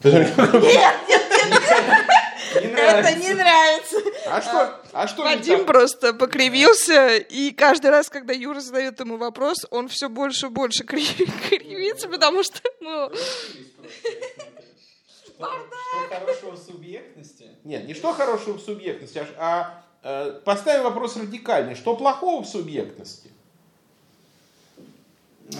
Не 2.55 2.67
Это 2.67 3.15
не 3.15 3.33
нравится. 3.33 3.97
А 4.27 4.41
что, 4.41 4.79
а 4.91 5.07
что 5.07 5.23
Вадим 5.23 5.65
просто 5.65 6.13
покривился, 6.13 7.17
и 7.17 7.51
каждый 7.51 7.89
раз, 7.89 8.09
когда 8.09 8.33
Юра 8.33 8.59
задает 8.59 8.99
ему 8.99 9.17
вопрос, 9.17 9.65
он 9.71 9.87
все 9.87 10.09
больше 10.09 10.47
и 10.47 10.49
больше 10.49 10.83
кри- 10.83 11.07
кривится, 11.83 12.07
потому 12.07 12.43
что, 12.43 12.59
ну, 12.79 13.11
Что 15.37 16.09
хорошего 16.09 16.51
в 16.51 16.57
субъектности? 16.57 17.49
Нет, 17.63 17.85
не 17.87 17.93
что 17.93 18.13
хорошего 18.13 18.57
в 18.57 18.61
субъектности, 18.61 19.25
а, 19.37 19.83
а, 20.03 20.27
э, 20.27 20.39
поставим 20.43 20.83
вопрос 20.83 21.17
радикальный. 21.17 21.75
Что 21.75 21.95
плохого 21.95 22.43
в 22.43 22.47
субъектности? 22.47 23.29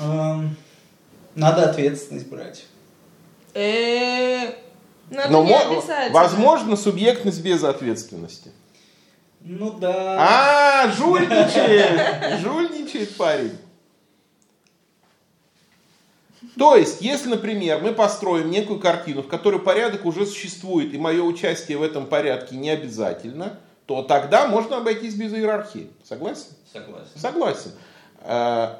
Эм, 0.01 0.55
Надо 1.35 1.69
ответственность 1.69 2.27
брать. 2.27 2.65
э, 3.53 4.53
Но 5.09 5.43
возможно 6.11 6.75
субъектность 6.77 7.41
без 7.43 7.63
ответственности. 7.63 8.51
Ну 9.41 9.71
да. 9.71 10.85
А, 10.85 10.91
жульничает! 10.91 12.39
Жульничает 12.39 13.17
парень. 13.17 13.57
То 16.57 16.75
есть, 16.75 17.01
если, 17.01 17.29
например, 17.29 17.81
мы 17.81 17.93
построим 17.93 18.51
некую 18.51 18.79
картину, 18.79 19.23
в 19.23 19.27
которой 19.27 19.59
порядок 19.59 20.05
уже 20.05 20.25
существует, 20.25 20.93
и 20.93 20.97
мое 20.97 21.23
участие 21.23 21.77
в 21.77 21.83
этом 21.83 22.05
порядке 22.05 22.55
не 22.55 22.69
обязательно, 22.69 23.59
то 23.85 24.03
тогда 24.03 24.47
можно 24.47 24.77
обойтись 24.77 25.15
без 25.15 25.33
иерархии. 25.33 25.89
Согласен? 26.03 26.45
Согласен. 26.71 27.19
Согласен. 27.19 27.71
Э, 28.21 28.75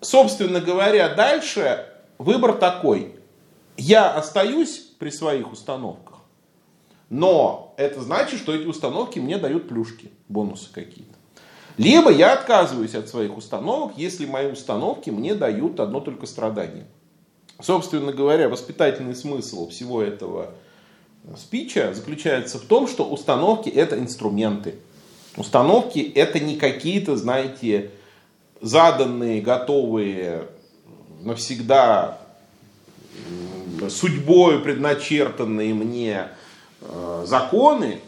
Собственно 0.00 0.60
говоря, 0.60 1.14
дальше 1.14 1.86
выбор 2.18 2.54
такой. 2.54 3.16
Я 3.76 4.10
остаюсь 4.10 4.78
при 4.98 5.10
своих 5.10 5.52
установках, 5.52 6.18
но 7.10 7.74
это 7.76 8.00
значит, 8.00 8.40
что 8.40 8.54
эти 8.54 8.66
установки 8.66 9.18
мне 9.18 9.38
дают 9.38 9.68
плюшки, 9.68 10.10
бонусы 10.28 10.72
какие-то. 10.72 11.14
Либо 11.76 12.10
я 12.10 12.34
отказываюсь 12.34 12.94
от 12.94 13.08
своих 13.08 13.36
установок, 13.36 13.92
если 13.96 14.26
мои 14.26 14.50
установки 14.50 15.10
мне 15.10 15.34
дают 15.34 15.80
одно 15.80 16.00
только 16.00 16.26
страдание. 16.26 16.86
Собственно 17.62 18.12
говоря, 18.12 18.48
воспитательный 18.48 19.14
смысл 19.14 19.68
всего 19.68 20.02
этого 20.02 20.54
спича 21.36 21.92
заключается 21.94 22.58
в 22.58 22.62
том, 22.62 22.88
что 22.88 23.04
установки 23.04 23.68
это 23.68 23.98
инструменты. 23.98 24.76
Установки 25.36 25.98
это 25.98 26.40
не 26.40 26.56
какие-то, 26.56 27.16
знаете, 27.16 27.90
заданные, 28.60 29.40
готовые 29.40 30.48
навсегда 31.20 32.18
судьбой 33.88 34.60
предначертанные 34.60 35.74
мне 35.74 36.28
э, 36.80 37.24
законы, 37.26 38.00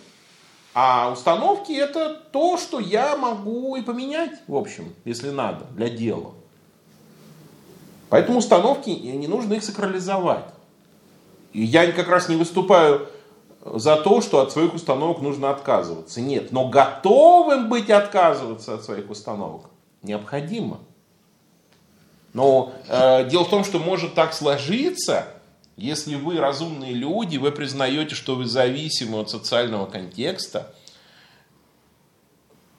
а 0.74 1.11
установки 1.12 1.72
это 1.72 2.14
то, 2.32 2.57
что 2.59 2.80
я 2.80 3.16
могу 3.16 3.76
и 3.76 3.82
поменять, 3.82 4.32
в 4.46 4.57
общем, 4.57 4.92
если 5.05 5.30
надо, 5.30 5.66
для 5.74 5.88
дела. 5.88 6.32
Поэтому 8.13 8.41
установки, 8.41 8.91
не 8.91 9.27
нужно 9.27 9.55
их 9.55 9.65
сакрализовать. 9.65 10.45
И 11.55 11.65
я 11.65 11.91
как 11.93 12.09
раз 12.09 12.29
не 12.29 12.37
выступаю 12.37 13.09
за 13.65 13.97
то, 13.97 14.21
что 14.21 14.41
от 14.41 14.53
своих 14.53 14.75
установок 14.75 15.23
нужно 15.23 15.49
отказываться. 15.49 16.21
Нет, 16.21 16.53
но 16.53 16.69
готовым 16.69 17.71
быть 17.71 17.89
отказываться 17.89 18.75
от 18.75 18.85
своих 18.85 19.09
установок 19.09 19.71
необходимо. 20.03 20.81
Но 22.35 22.75
э, 22.87 23.31
дело 23.31 23.47
в 23.47 23.49
том, 23.49 23.65
что 23.65 23.79
может 23.79 24.13
так 24.13 24.35
сложиться, 24.35 25.29
если 25.79 26.15
вы 26.15 26.37
разумные 26.37 26.93
люди, 26.93 27.39
вы 27.39 27.51
признаете, 27.51 28.15
что 28.15 28.35
вы 28.35 28.45
зависимы 28.45 29.21
от 29.21 29.31
социального 29.31 29.87
контекста, 29.87 30.75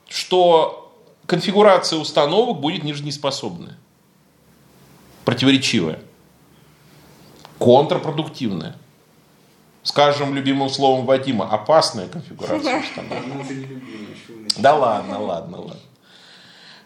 что 0.08 0.96
конфигурация 1.26 1.98
установок 1.98 2.60
будет 2.60 2.84
нижнеспособная, 2.84 3.80
противоречивая, 5.26 6.00
контрпродуктивная. 7.60 8.76
Скажем 9.84 10.34
любимым 10.34 10.70
словом 10.70 11.06
Вадима, 11.06 11.50
опасная 11.50 12.08
конфигурация 12.08 12.84
мы 12.96 13.82
Да 14.58 14.76
ладно, 14.76 15.20
ладно, 15.20 15.58
ладно. 15.58 15.80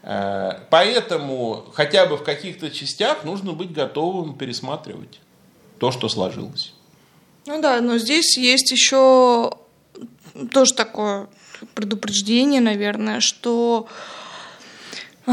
Э, 0.02 0.62
Поэтому 0.72 1.66
хотя 1.74 2.08
бы 2.08 2.18
в 2.18 2.24
каких-то 2.24 2.72
частях 2.72 3.24
нужно 3.24 3.54
быть 3.54 3.72
готовым 3.72 4.36
пересматривать 4.36 5.20
то, 5.80 5.92
что 5.92 6.10
сложилось. 6.10 6.74
Ну 7.46 7.62
да, 7.62 7.82
но 7.82 7.98
здесь 8.00 8.38
есть 8.38 8.72
еще 8.72 9.52
тоже 10.52 10.74
такое 10.74 11.28
предупреждение, 11.76 12.62
наверное, 12.62 13.20
что 13.20 13.88
э, 15.26 15.32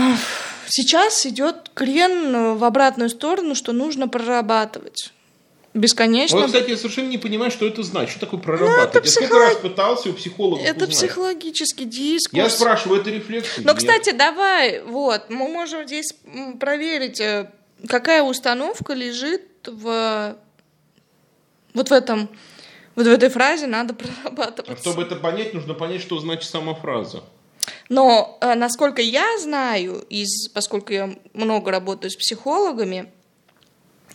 сейчас 0.68 1.24
идет 1.26 1.63
крен 1.74 2.56
в 2.56 2.64
обратную 2.64 3.10
сторону, 3.10 3.54
что 3.54 3.72
нужно 3.72 4.08
прорабатывать 4.08 5.12
бесконечно. 5.74 6.38
Вот, 6.38 6.46
кстати, 6.46 6.70
я 6.70 6.76
совершенно 6.76 7.08
не 7.08 7.18
понимаю, 7.18 7.50
что 7.50 7.66
это 7.66 7.82
значит. 7.82 8.10
Что 8.12 8.20
такое 8.20 8.40
прорабатывать? 8.40 8.94
Ну, 8.94 9.00
это 9.00 9.06
я 9.06 9.10
сколько 9.10 9.26
психолог- 9.28 9.48
раз 9.48 9.56
пытался 9.56 10.08
у 10.10 10.12
психолога 10.12 10.62
Это 10.62 10.84
узнать. 10.84 10.90
психологический 10.90 11.84
дискурс. 11.84 12.32
Я 12.42 12.48
спрашиваю, 12.48 13.00
это 13.00 13.10
рефлексия? 13.10 13.64
Но, 13.64 13.72
Нет. 13.72 13.78
кстати, 13.78 14.12
давай, 14.12 14.82
вот, 14.84 15.30
мы 15.30 15.48
можем 15.48 15.84
здесь 15.86 16.14
проверить, 16.60 17.20
э, 17.20 17.50
какая 17.88 18.22
установка 18.22 18.92
лежит 18.94 19.42
в 19.66 20.36
вот 21.74 21.88
в 21.90 21.92
этом 21.92 22.28
вот 22.94 23.06
в 23.06 23.10
этой 23.10 23.28
фразе 23.28 23.66
надо 23.66 23.94
прорабатывать. 23.94 24.70
А 24.70 24.76
чтобы 24.80 25.02
это 25.02 25.16
понять, 25.16 25.54
нужно 25.54 25.74
понять, 25.74 26.00
что 26.02 26.20
значит 26.20 26.48
сама 26.48 26.74
фраза. 26.74 27.24
Но 27.88 28.38
э, 28.40 28.54
насколько 28.54 29.02
я 29.02 29.38
знаю, 29.38 30.04
из, 30.08 30.48
поскольку 30.48 30.92
я 30.92 31.14
много 31.32 31.70
работаю 31.70 32.10
с 32.10 32.16
психологами, 32.16 33.12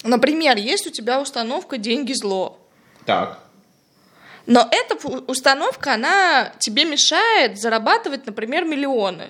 например, 0.03 0.57
есть 0.57 0.87
у 0.87 0.89
тебя 0.89 1.21
установка 1.21 1.77
«деньги 1.77 2.13
зло». 2.13 2.59
Так. 3.05 3.39
Но 4.45 4.67
эта 4.71 4.95
установка, 5.27 5.93
она 5.93 6.51
тебе 6.57 6.85
мешает 6.85 7.59
зарабатывать, 7.59 8.25
например, 8.25 8.65
миллионы. 8.65 9.29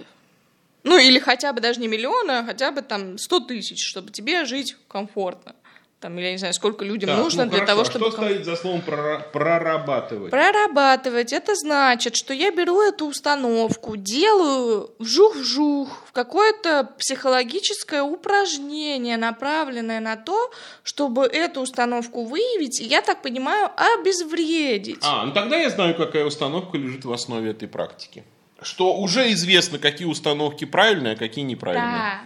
Ну, 0.83 0.97
или 0.97 1.19
хотя 1.19 1.51
бы 1.51 1.59
даже 1.59 1.81
не 1.81 1.89
миллионы, 1.89 2.31
а 2.31 2.45
хотя 2.45 2.71
бы 2.71 2.81
там 2.81 3.17
100 3.17 3.39
тысяч, 3.41 3.85
чтобы 3.85 4.11
тебе 4.11 4.45
жить 4.45 4.77
комфортно 4.87 5.55
там, 5.99 6.17
или 6.17 6.25
я 6.27 6.31
не 6.31 6.37
знаю, 6.37 6.53
сколько 6.53 6.85
людям 6.85 7.09
так, 7.09 7.19
нужно 7.19 7.43
ну, 7.43 7.51
для 7.51 7.59
хорошо. 7.59 7.71
того, 7.71 7.81
а 7.81 7.85
чтобы... 7.85 8.05
Что 8.11 8.23
стоит 8.23 8.45
за 8.45 8.55
словом 8.55 8.81
прорабатывать? 8.81 10.31
Прорабатывать, 10.31 11.33
это 11.33 11.55
значит, 11.55 12.15
что 12.15 12.33
я 12.33 12.51
беру 12.51 12.81
эту 12.81 13.07
установку, 13.07 13.97
делаю 13.97 14.91
вжух-вжух, 14.99 16.05
в 16.07 16.11
какое-то 16.13 16.89
психологическое 16.97 18.01
упражнение, 18.01 19.17
направленное 19.17 19.99
на 19.99 20.15
то, 20.15 20.51
чтобы 20.83 21.25
эту 21.25 21.61
установку 21.61 22.23
выявить, 22.23 22.79
и, 22.79 22.85
я 22.85 23.01
так 23.01 23.21
понимаю, 23.21 23.69
обезвредить. 23.75 24.99
А, 25.03 25.25
ну 25.25 25.33
тогда 25.33 25.57
я 25.57 25.69
знаю, 25.69 25.95
какая 25.95 26.23
установка 26.23 26.77
лежит 26.77 27.03
в 27.03 27.11
основе 27.11 27.51
этой 27.51 27.67
практики. 27.67 28.23
Что 28.61 28.95
уже 28.95 29.31
известно, 29.33 29.79
какие 29.79 30.07
установки 30.07 30.65
правильные, 30.65 31.13
а 31.13 31.15
какие 31.17 31.43
неправильные. 31.43 31.91
Да. 31.91 32.21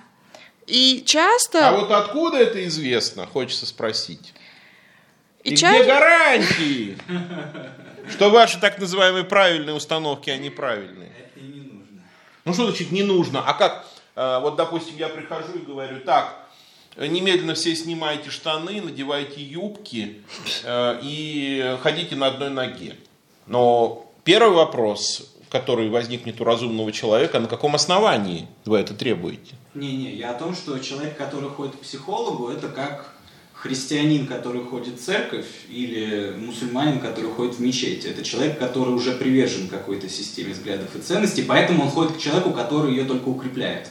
И 0.68 1.04
часто... 1.06 1.70
А 1.70 1.72
вот 1.74 1.92
откуда 1.92 2.38
это 2.38 2.66
известно, 2.66 3.26
хочется 3.26 3.66
спросить. 3.66 4.34
И, 5.44 5.54
и 5.54 5.58
ча... 5.58 5.74
где 5.74 5.84
гарантии, 5.84 6.98
что 8.10 8.30
ваши 8.30 8.60
так 8.60 8.80
называемые 8.80 9.26
правильные 9.26 9.76
установки, 9.76 10.30
они 10.30 10.50
правильные? 10.50 11.12
Это 11.20 11.46
не 11.46 11.60
нужно. 11.60 12.04
Ну 12.46 12.54
что 12.54 12.68
значит 12.68 12.92
не 12.92 13.04
нужно? 13.04 13.44
А 13.46 13.54
как, 13.54 13.86
э, 14.16 14.40
вот 14.42 14.56
допустим, 14.56 14.96
я 14.98 15.10
прихожу 15.10 15.54
и 15.56 15.66
говорю, 15.66 16.00
так, 16.02 16.48
немедленно 16.96 17.56
все 17.56 17.76
снимайте 17.76 18.30
штаны, 18.30 18.82
надевайте 18.82 19.42
юбки 19.42 20.22
э, 20.64 21.00
и 21.02 21.78
ходите 21.82 22.16
на 22.16 22.28
одной 22.28 22.50
ноге. 22.50 22.96
Но 23.48 24.10
первый 24.24 24.56
вопрос, 24.56 25.30
который 25.54 25.88
возникнет 25.90 26.42
у 26.42 26.44
разумного 26.44 26.92
человека, 26.92 27.40
на 27.40 27.48
каком 27.48 27.76
основании 27.76 28.48
вы 28.66 28.80
это 28.80 28.96
требуете? 28.96 29.54
Не-не, 29.76 30.16
я 30.16 30.32
о 30.32 30.34
том, 30.34 30.56
что 30.56 30.80
человек, 30.80 31.16
который 31.16 31.48
ходит 31.50 31.76
к 31.76 31.80
психологу, 31.82 32.50
это 32.50 32.70
как 32.70 33.14
христианин, 33.54 34.26
который 34.26 34.64
ходит 34.64 35.00
в 35.00 35.04
церковь, 35.06 35.46
или 35.70 36.34
мусульманин, 36.40 37.00
который 37.00 37.30
ходит 37.30 37.54
в 37.54 37.60
мечеть. 37.60 38.04
Это 38.04 38.24
человек, 38.24 38.58
который 38.58 38.96
уже 38.96 39.12
привержен 39.12 39.68
какой-то 39.68 40.10
системе 40.10 40.54
взглядов 40.54 40.96
и 40.96 41.00
ценностей, 41.00 41.44
поэтому 41.44 41.84
он 41.84 41.90
ходит 41.92 42.14
к 42.14 42.20
человеку, 42.20 42.50
который 42.50 42.92
ее 42.92 43.06
только 43.06 43.30
укрепляет. 43.30 43.90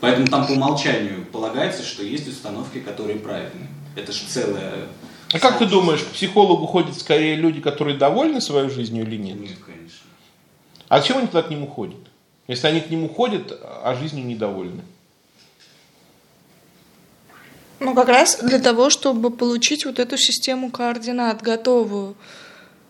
Поэтому 0.00 0.26
там 0.26 0.46
по 0.46 0.52
умолчанию 0.52 1.26
полагается, 1.26 1.82
что 1.82 2.02
есть 2.02 2.26
установки, 2.26 2.78
которые 2.78 3.18
правильные. 3.18 3.68
Это 3.94 4.10
же 4.12 4.20
целая... 4.26 4.86
А 5.34 5.38
как 5.38 5.58
ты 5.58 5.66
думаешь, 5.66 6.00
к 6.00 6.12
психологу 6.12 6.66
ходят 6.66 6.98
скорее 6.98 7.36
люди, 7.36 7.60
которые 7.60 7.98
довольны 7.98 8.40
своей 8.40 8.70
жизнью 8.70 9.04
или 9.04 9.16
нет? 9.16 9.38
Нет, 9.38 9.58
конечно. 9.66 10.07
А 10.88 11.00
зачем 11.00 11.18
они 11.18 11.26
тогда 11.26 11.42
к 11.42 11.50
нему 11.50 11.66
ходят? 11.66 12.00
Если 12.46 12.66
они 12.66 12.80
к 12.80 12.90
нему 12.90 13.08
ходят, 13.08 13.52
а 13.62 13.94
жизнью 13.94 14.24
недовольны. 14.24 14.82
Ну, 17.80 17.94
как 17.94 18.08
раз 18.08 18.38
для 18.42 18.58
того, 18.58 18.90
чтобы 18.90 19.30
получить 19.30 19.84
вот 19.84 19.98
эту 19.98 20.16
систему 20.16 20.70
координат 20.70 21.42
готовую. 21.42 22.16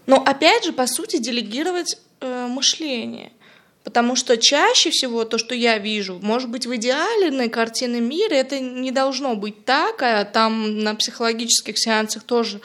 Но 0.06 0.16
опять 0.16 0.64
же, 0.64 0.72
по 0.72 0.86
сути, 0.86 1.18
делегировать 1.18 1.98
э, 2.20 2.46
мышление. 2.46 3.32
Потому 3.84 4.16
что 4.16 4.36
чаще 4.36 4.90
всего 4.90 5.24
то, 5.24 5.36
что 5.38 5.54
я 5.54 5.78
вижу, 5.78 6.18
может 6.22 6.50
быть, 6.50 6.66
в 6.66 6.74
идеальной 6.76 7.48
картине 7.48 8.00
мира 8.00 8.34
это 8.34 8.60
не 8.60 8.90
должно 8.90 9.34
быть 9.34 9.64
так, 9.64 10.02
а 10.02 10.24
там 10.24 10.80
на 10.80 10.94
психологических 10.94 11.78
сеансах 11.78 12.22
тоже 12.22 12.60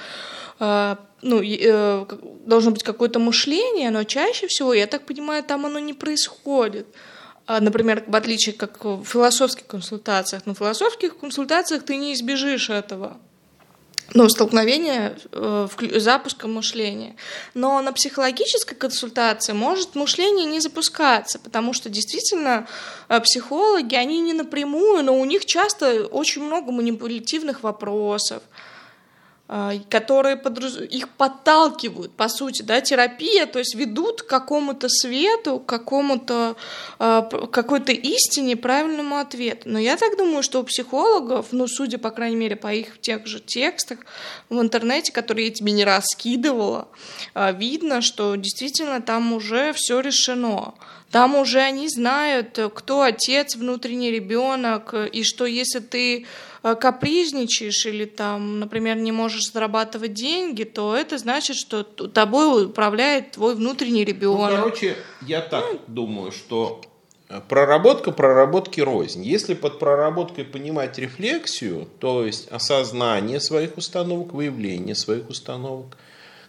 ну, 1.23 1.41
э, 1.41 2.05
должно 2.45 2.71
быть 2.71 2.83
какое-то 2.83 3.19
мышление, 3.19 3.89
но 3.91 4.03
чаще 4.03 4.47
всего, 4.47 4.73
я 4.73 4.87
так 4.87 5.05
понимаю, 5.05 5.43
там 5.43 5.65
оно 5.65 5.79
не 5.79 5.93
происходит. 5.93 6.87
А, 7.45 7.59
например, 7.59 8.03
в 8.07 8.15
отличие 8.15 8.53
как 8.53 8.83
в 8.83 9.03
философских 9.03 9.65
консультациях. 9.67 10.45
На 10.45 10.53
философских 10.53 11.17
консультациях 11.17 11.83
ты 11.83 11.97
не 11.97 12.13
избежишь 12.13 12.69
этого. 12.69 13.17
Ну, 14.13 14.29
столкновение, 14.29 15.17
э, 15.31 15.67
запуска 15.95 16.47
мышления. 16.47 17.15
Но 17.53 17.81
на 17.81 17.93
психологической 17.93 18.77
консультации 18.77 19.53
может 19.53 19.95
мышление 19.95 20.45
не 20.45 20.59
запускаться, 20.59 21.39
потому 21.39 21.73
что 21.73 21.89
действительно 21.89 22.67
э, 23.09 23.19
психологи, 23.21 23.95
они 23.95 24.19
не 24.19 24.33
напрямую, 24.33 25.03
но 25.03 25.19
у 25.19 25.25
них 25.25 25.45
часто 25.45 26.05
очень 26.05 26.43
много 26.43 26.71
манипулятивных 26.71 27.63
вопросов. 27.63 28.43
А, 29.49 29.73
которые 29.89 30.37
подраз... 30.37 30.77
их 30.77 31.09
подталкивают, 31.09 32.13
по 32.13 32.29
сути, 32.29 32.61
да, 32.61 32.79
терапия, 32.79 33.45
то 33.45 33.59
есть 33.59 33.75
ведут 33.75 34.21
к 34.21 34.25
какому-то 34.25 34.87
свету, 34.87 35.59
к 35.59 35.65
какому-то 35.65 36.55
а, 36.97 37.21
какой-то 37.21 37.91
истине, 37.91 38.55
правильному 38.55 39.17
ответу. 39.17 39.67
Но 39.67 39.79
я 39.79 39.97
так 39.97 40.17
думаю, 40.17 40.43
что 40.43 40.61
у 40.61 40.63
психологов, 40.63 41.47
ну, 41.51 41.67
судя, 41.67 41.97
по 41.97 42.09
крайней 42.09 42.37
мере, 42.37 42.55
по 42.55 42.73
их 42.73 43.01
тех 43.01 43.27
же 43.27 43.41
текстах 43.41 43.99
в 44.49 44.61
интернете, 44.61 45.11
которые 45.11 45.47
я 45.47 45.53
тебе 45.53 45.73
не 45.73 45.83
раскидывала, 45.83 46.87
а, 47.33 47.51
видно, 47.51 48.01
что 48.01 48.35
действительно 48.35 49.01
там 49.01 49.33
уже 49.33 49.73
все 49.73 49.99
решено. 49.99 50.73
Там 51.13 51.35
уже 51.35 51.59
они 51.59 51.87
знают, 51.87 52.59
кто 52.75 53.03
отец, 53.03 53.55
внутренний 53.55 54.11
ребенок, 54.11 54.93
и 54.93 55.23
что 55.23 55.45
если 55.45 55.79
ты 55.79 56.25
Э, 56.63 56.75
капризничаешь 56.75 57.85
или 57.85 58.05
там, 58.05 58.61
например, 58.61 58.95
не 58.95 59.11
можешь 59.11 59.51
зарабатывать 59.51 60.13
деньги, 60.13 60.63
то 60.63 60.95
это 60.95 61.17
значит, 61.17 61.57
что 61.57 61.83
тобой 61.83 62.67
управляет 62.67 63.31
твой 63.31 63.55
внутренний 63.55 64.05
ребенок. 64.05 64.51
Ну, 64.51 64.57
короче, 64.57 64.95
я 65.21 65.41
так 65.41 65.65
ну, 65.73 65.79
думаю, 65.87 66.31
что 66.31 66.79
э, 67.27 67.41
проработка 67.49 68.11
проработки 68.11 68.79
рознь. 68.79 69.23
Если 69.23 69.55
под 69.55 69.77
проработкой 69.77 70.45
понимать 70.45 70.97
рефлексию, 70.97 71.85
то 71.99 72.25
есть 72.25 72.47
осознание 72.49 73.41
своих 73.41 73.75
установок, 73.75 74.31
выявление 74.31 74.95
своих 74.95 75.29
установок, 75.29 75.97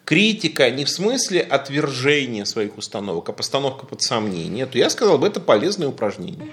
критика 0.05 0.70
не 0.70 0.84
в 0.84 0.90
смысле 0.90 1.40
отвержения 1.40 2.44
своих 2.44 2.76
установок, 2.76 3.28
а 3.28 3.32
постановка 3.32 3.86
под 3.86 4.02
сомнение, 4.02 4.66
то 4.66 4.78
я 4.78 4.90
сказал 4.90 5.18
бы, 5.18 5.26
это 5.26 5.40
полезное 5.40 5.88
упражнение. 5.88 6.52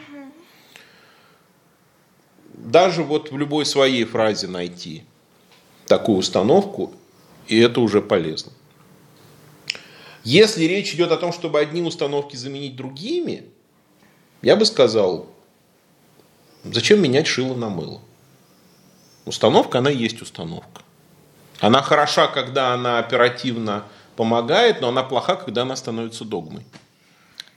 Даже 2.54 3.04
вот 3.04 3.32
в 3.32 3.38
любой 3.38 3.66
своей 3.66 4.06
фразе 4.06 4.48
найти 4.48 5.04
такую 5.88 6.20
установку, 6.20 6.94
и 7.48 7.58
это 7.60 7.82
уже 7.82 8.02
полезно. 8.02 8.52
Если 10.24 10.66
речь 10.66 10.94
идет 10.94 11.12
о 11.12 11.18
том, 11.18 11.34
чтобы 11.34 11.60
одни 11.60 11.82
установки 11.82 12.36
заменить 12.36 12.76
другими, 12.76 13.46
я 14.42 14.56
бы 14.56 14.66
сказал, 14.66 15.28
зачем 16.64 17.02
менять 17.02 17.28
шило 17.28 17.56
на 17.56 17.70
мыло? 17.70 18.02
Установка, 19.26 19.80
она 19.80 19.90
есть 19.90 20.22
установка. 20.22 20.84
Она 21.62 21.84
хороша, 21.84 22.28
когда 22.28 22.74
она 22.74 22.98
оперативно 22.98 23.84
помогает, 24.16 24.82
но 24.82 24.90
она 24.90 25.04
плоха, 25.04 25.36
когда 25.36 25.62
она 25.62 25.76
становится 25.76 26.26
догмой. 26.26 26.66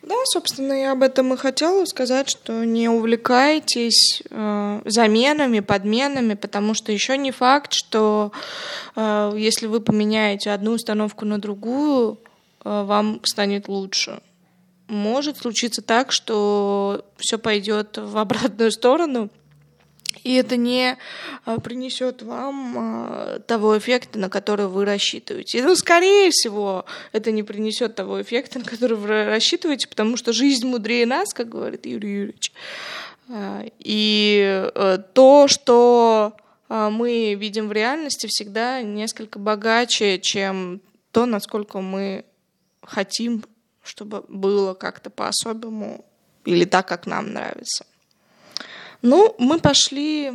Да, 0.02 0.16
собственно, 0.26 0.74
я 0.74 0.92
об 0.92 1.02
этом 1.02 1.32
и 1.32 1.36
хотела 1.38 1.86
сказать, 1.86 2.28
что 2.28 2.64
не 2.64 2.90
увлекайтесь 2.90 4.22
э, 4.28 4.80
заменами, 4.84 5.61
подменами, 5.61 6.34
потому 6.34 6.74
что 6.74 6.92
еще 6.92 7.16
не 7.16 7.30
факт, 7.30 7.72
что 7.72 8.30
э, 8.94 9.32
если 9.36 9.66
вы 9.66 9.80
поменяете 9.80 10.50
одну 10.50 10.72
установку 10.72 11.24
на 11.24 11.38
другую, 11.38 12.18
э, 12.64 12.82
вам 12.84 13.20
станет 13.24 13.68
лучше. 13.68 14.20
Может 14.88 15.38
случиться 15.38 15.80
так, 15.80 16.12
что 16.12 17.07
все 17.16 17.38
пойдет 17.38 17.96
в 17.96 18.18
обратную 18.18 18.70
сторону, 18.70 19.30
и 20.25 20.35
это 20.35 20.57
не 20.57 20.97
а, 21.45 21.61
принесет 21.61 22.22
вам 22.22 22.75
а, 22.77 23.39
того 23.41 23.79
эффекта, 23.79 24.18
на 24.18 24.31
который 24.31 24.66
вы 24.66 24.87
рассчитываете. 24.87 25.62
Ну, 25.62 25.77
скорее 25.77 26.31
всего, 26.31 26.87
это 27.12 27.31
не 27.31 27.43
принесет 27.43 27.95
того 27.95 28.20
эффекта, 28.22 28.59
на 28.59 28.64
который 28.64 28.97
вы 28.97 29.27
рассчитываете, 29.27 29.87
потому 29.87 30.16
что 30.16 30.33
жизнь 30.33 30.66
мудрее 30.66 31.05
нас, 31.05 31.35
как 31.35 31.51
говорит 31.51 31.85
Юрий 31.85 32.14
Юрьевич. 32.14 32.53
А, 33.29 33.64
и 33.79 34.70
э, 34.75 34.99
то, 35.12 35.47
что 35.47 36.37
мы 36.70 37.35
видим 37.35 37.68
в 37.68 37.72
реальности, 37.72 38.27
всегда 38.27 38.81
несколько 38.81 39.39
богаче, 39.39 40.18
чем 40.18 40.81
то, 41.12 41.27
насколько 41.27 41.81
мы 41.81 42.25
хотим, 42.83 43.45
чтобы 43.83 44.25
было 44.29 44.72
как-то 44.72 45.11
по-особому 45.11 46.07
или 46.47 46.64
так, 46.64 46.89
как 46.89 47.07
нам 47.07 47.35
нравится. 47.35 47.85
Ну, 49.05 49.34
мы 49.38 49.59
пошли 49.61 50.32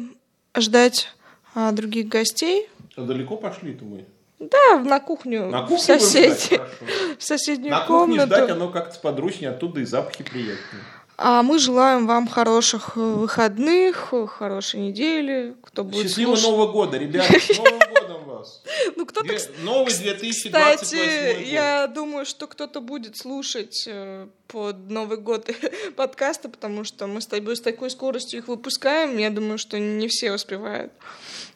ждать 0.56 1.08
а, 1.56 1.72
других 1.72 2.08
гостей. 2.08 2.70
А 2.96 3.02
далеко 3.02 3.36
пошли-то 3.36 3.84
мы? 3.84 4.06
Да, 4.38 4.78
на 4.80 5.00
кухню, 5.00 5.48
На 5.48 5.64
в, 5.64 5.68
кухне 5.70 5.96
будем 5.96 6.00
сосед- 6.08 6.44
ждать? 6.46 6.70
В 7.18 7.24
соседнюю 7.24 7.72
На 7.72 7.80
кухне 7.82 8.18
комнату. 8.20 8.28
ждать 8.28 8.50
оно 8.52 8.70
как-то 8.70 8.94
сподручнее, 8.94 9.50
оттуда 9.50 9.80
и 9.82 9.86
запахи 9.86 10.24
приятнее. 10.24 10.84
А 11.18 11.42
мы 11.42 11.58
желаем 11.58 12.06
вам 12.06 12.28
хороших 12.28 12.92
э, 12.96 13.00
выходных, 13.00 14.14
хорошей 14.38 14.82
недели. 14.82 15.56
Кто 15.64 15.84
будет 15.84 16.04
Счастливого 16.08 16.36
слушать- 16.36 16.52
Нового 16.52 16.72
года, 16.72 16.98
ребята, 17.00 17.40
с 17.40 17.58
Новым 17.58 17.80
вас! 18.40 18.64
Ну, 18.96 19.06
кто-то, 19.06 19.28
Две- 19.28 19.64
Новый 19.64 19.94
2028 19.94 20.76
кстати, 20.84 21.36
год. 21.38 21.46
я 21.48 21.88
думаю, 21.88 22.26
что 22.26 22.48
кто-то 22.48 22.82
будет 22.82 23.18
слушать 23.18 23.86
э, 23.88 24.28
под 24.48 24.90
Новый 24.90 25.18
год 25.18 25.50
подкасты, 25.96 26.50
потому 26.50 26.84
что 26.84 27.08
мы 27.08 27.22
с 27.22 27.28
тобой 27.28 27.56
с 27.56 27.62
такой 27.62 27.90
скоростью 27.90 28.40
их 28.40 28.48
выпускаем. 28.48 29.18
Я 29.18 29.30
думаю, 29.30 29.58
что 29.58 29.78
не 29.80 30.08
все 30.08 30.34
успевают 30.34 30.92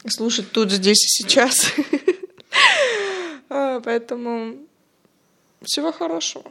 слушать 0.07 0.51
тут, 0.51 0.71
здесь 0.71 1.03
и 1.03 1.23
сейчас. 1.23 1.71
А, 3.49 3.79
Поэтому 3.81 4.57
всего 5.63 5.91
хорошего. 5.91 6.43